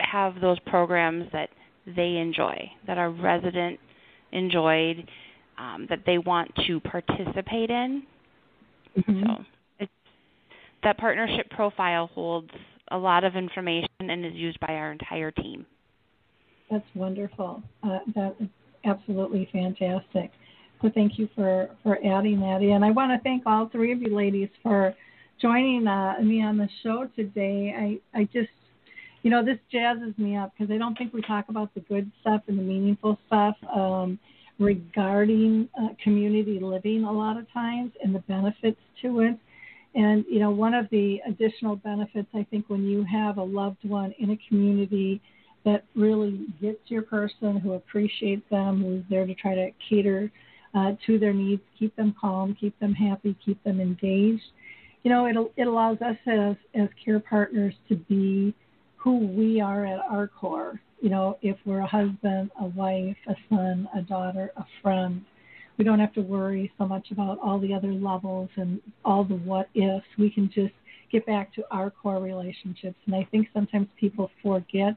[0.00, 1.50] have those programs that
[1.96, 3.78] they enjoy, that our resident
[4.32, 5.08] enjoyed,
[5.58, 8.02] um, that they want to participate in.
[8.96, 9.26] Mhm.
[9.26, 9.44] So
[10.82, 12.50] that partnership profile holds
[12.90, 15.66] a lot of information and is used by our entire team.
[16.70, 17.62] That's wonderful.
[17.82, 18.48] Uh, that is
[18.84, 20.30] absolutely fantastic.
[20.80, 22.82] So thank you for, for adding that in.
[22.82, 24.94] I want to thank all three of you ladies for
[25.40, 27.74] joining uh, me on the show today.
[28.14, 28.50] I, I just,
[29.22, 32.10] you know, this jazzes me up because I don't think we talk about the good
[32.20, 34.18] stuff and the meaningful stuff um,
[34.58, 39.38] regarding uh, community living a lot of times and the benefits to it.
[39.98, 43.82] And, you know, one of the additional benefits, I think, when you have a loved
[43.82, 45.20] one in a community
[45.64, 50.30] that really gets your person, who appreciates them, who's there to try to cater
[50.72, 54.44] uh, to their needs, keep them calm, keep them happy, keep them engaged.
[55.02, 58.54] You know, it it allows us as as care partners to be
[58.98, 60.80] who we are at our core.
[61.00, 65.24] You know, if we're a husband, a wife, a son, a daughter, a friend,
[65.78, 69.36] we don't have to worry so much about all the other levels and all the
[69.36, 70.04] what ifs.
[70.18, 70.74] We can just
[71.10, 72.96] get back to our core relationships.
[73.06, 74.94] And I think sometimes people forget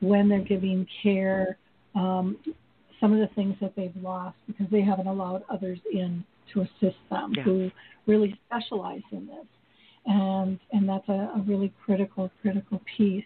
[0.00, 1.56] when they're giving care
[1.94, 2.36] um,
[3.00, 6.98] some of the things that they've lost because they haven't allowed others in to assist
[7.10, 7.42] them yeah.
[7.42, 7.70] who
[8.06, 9.46] really specialize in this.
[10.06, 13.24] And, and that's a, a really critical, critical piece.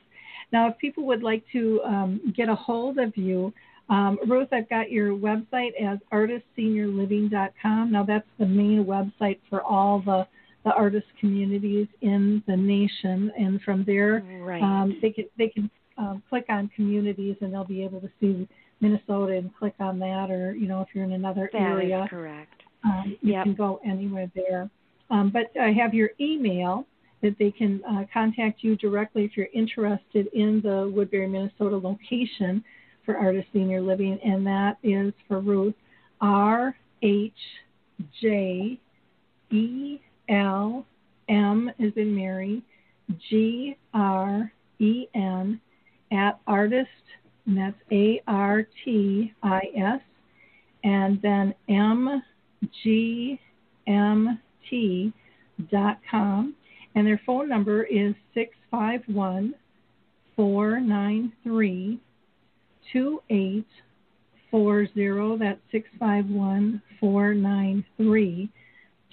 [0.53, 3.53] Now, if people would like to um, get a hold of you,
[3.89, 7.93] um, Ruth, I've got your website as artisseniorliving.com.
[7.93, 10.27] Now, that's the main website for all the,
[10.65, 13.33] the Artis communities in the nation.
[13.39, 14.63] And from there, Right.
[14.63, 18.47] um, they can, they can um, click on communities and they'll be able to see
[18.81, 22.63] Minnesota and click on that, or you know, if you're in another That area, correct.
[22.85, 23.45] um, you Yep.
[23.45, 24.71] can go anywhere there.
[25.11, 26.87] Um, but I have your email
[27.23, 32.63] that they can uh, contact you directly if you're interested in the Woodbury, Minnesota location
[33.09, 35.75] for Artist Senior Living, and that is for Ruth
[36.21, 37.33] R H
[38.21, 38.79] J
[39.51, 39.99] E
[40.29, 40.85] L
[41.27, 42.63] M is in Mary
[43.31, 45.59] G R E N
[46.13, 46.87] at Artis,
[47.47, 50.01] and that's A R T I S,
[50.85, 52.23] and then M
[52.85, 53.41] G
[53.87, 54.39] M
[54.69, 55.15] T
[55.73, 56.55] dot com,
[56.95, 59.55] and their phone number is six five one
[60.37, 61.99] four nine three
[62.93, 63.67] two eight
[64.51, 65.37] four zero.
[65.39, 68.51] That's six five one four nine three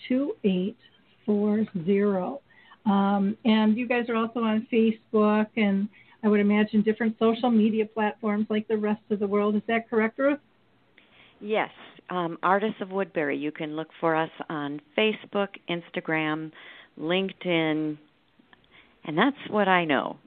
[0.07, 0.77] two eight
[1.25, 2.41] four zero.
[2.85, 5.89] Um, and you guys are also on Facebook and
[6.23, 9.55] I would imagine different social media platforms like the rest of the world.
[9.55, 10.39] Is that correct, Ruth?
[11.39, 11.69] Yes,
[12.09, 13.37] um, Artis of Woodbury.
[13.37, 16.51] You can look for us on Facebook, Instagram,
[16.99, 17.97] LinkedIn,
[19.03, 20.17] and that's what I know.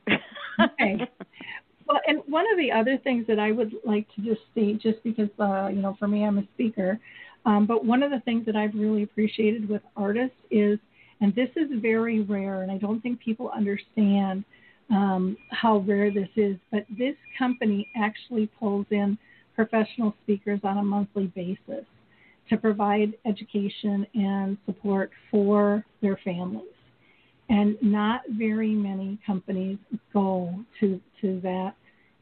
[0.61, 1.01] Okay.
[1.89, 5.03] Well, and one of the other things that I would like to just state, just
[5.03, 7.01] because, uh, you know, for me, I'm a speaker,
[7.47, 10.79] um, but one of the things that I've really appreciated with Artis is,
[11.23, 14.45] and this is very rare, and I don't think people understand
[14.91, 19.17] um, how rare this is, but this company actually pulls in
[19.57, 21.87] professional speakers on a monthly basis
[22.51, 26.78] to provide education and support for their families.
[27.51, 29.79] And not very many companies
[30.13, 31.75] go to to that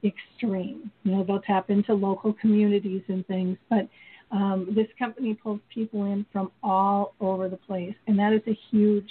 [0.04, 0.90] extreme.
[1.02, 3.88] You know, they'll tap into local communities and things, but
[4.30, 8.58] um, this company pulls people in from all over the place, and that is a
[8.70, 9.08] huge,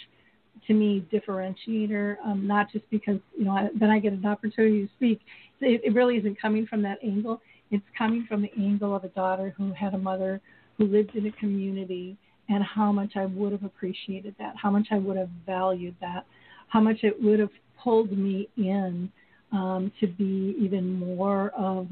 [0.68, 2.18] to me, differentiator.
[2.26, 5.22] Um, not just because you know I, then I get an opportunity to speak.
[5.62, 7.42] It, it really isn't coming from that angle.
[7.72, 10.42] It's coming from the angle of a daughter who had a mother
[10.78, 12.18] who lived in a community
[12.50, 16.26] and how much I would have appreciated that, how much I would have valued that,
[16.68, 17.50] how much it would have
[17.84, 19.12] pulled me in
[19.52, 21.88] um, to be even more of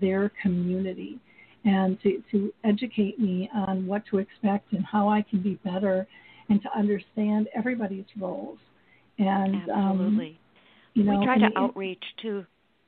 [0.00, 1.18] their community
[1.64, 6.06] and to, to educate me on what to expect and how I can be better
[6.48, 8.58] and to understand everybody's roles.
[9.18, 10.38] And um, Absolutely.
[10.94, 12.46] you know, we try to outreach to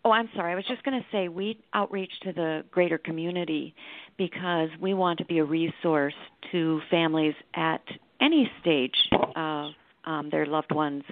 [0.09, 0.53] oh i'm sorry.
[0.53, 3.75] I was just going to say we outreach to the greater community
[4.17, 6.15] because we want to be a resource
[6.53, 7.83] to families at
[8.21, 8.97] any stage
[9.37, 9.73] of
[10.05, 11.05] um, their loved one's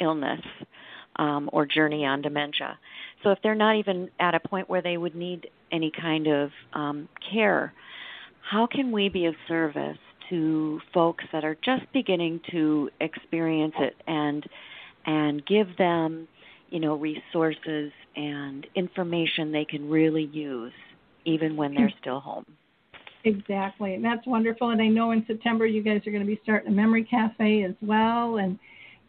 [0.00, 0.40] illness
[1.16, 2.78] um, or journey on dementia.
[3.22, 6.50] So if they're not even at a point where they would need any kind of
[6.72, 7.72] um, care
[8.50, 9.98] how can we be of service
[10.28, 14.44] to folks that are just beginning to experience it and
[15.06, 16.26] and give them
[16.70, 20.72] you know resources and information they can really use
[21.24, 22.44] even when they're still home
[23.24, 24.70] Exactly, and that's wonderful.
[24.70, 27.64] And I know in September you guys are going to be starting a memory cafe
[27.64, 28.58] as well and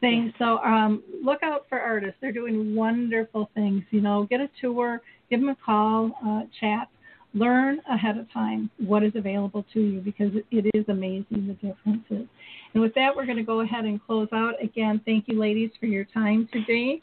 [0.01, 0.34] things.
[0.38, 3.84] So um, look out for Artis; they're doing wonderful things.
[3.91, 6.89] You know, get a tour, give them a call, uh, chat,
[7.34, 11.53] learn ahead of time what is available to you because it, it is amazing the
[11.66, 12.28] differences.
[12.74, 14.62] And with that, we're going to go ahead and close out.
[14.62, 17.01] Again, thank you, ladies, for your time today.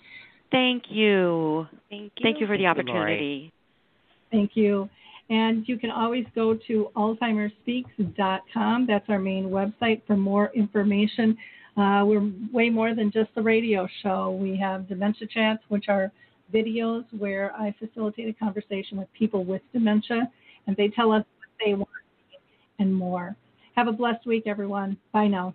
[0.50, 1.66] Thank you.
[1.90, 2.22] Thank you.
[2.22, 3.00] Thank you for the Thank you, Lori.
[3.00, 3.52] opportunity.
[4.30, 4.88] Thank you.
[5.30, 8.86] And you can always go to alzheimersspeaks.com.
[8.86, 11.36] That's our main website for more information.
[11.76, 14.38] Uh, we're way more than just the radio show.
[14.40, 16.10] We have dementia chats, which are
[16.52, 20.30] videos where I facilitate a conversation with people with dementia,
[20.66, 21.88] and they tell us what they want
[22.78, 23.36] and more.
[23.76, 24.96] Have a blessed week, everyone.
[25.12, 25.54] Bye now.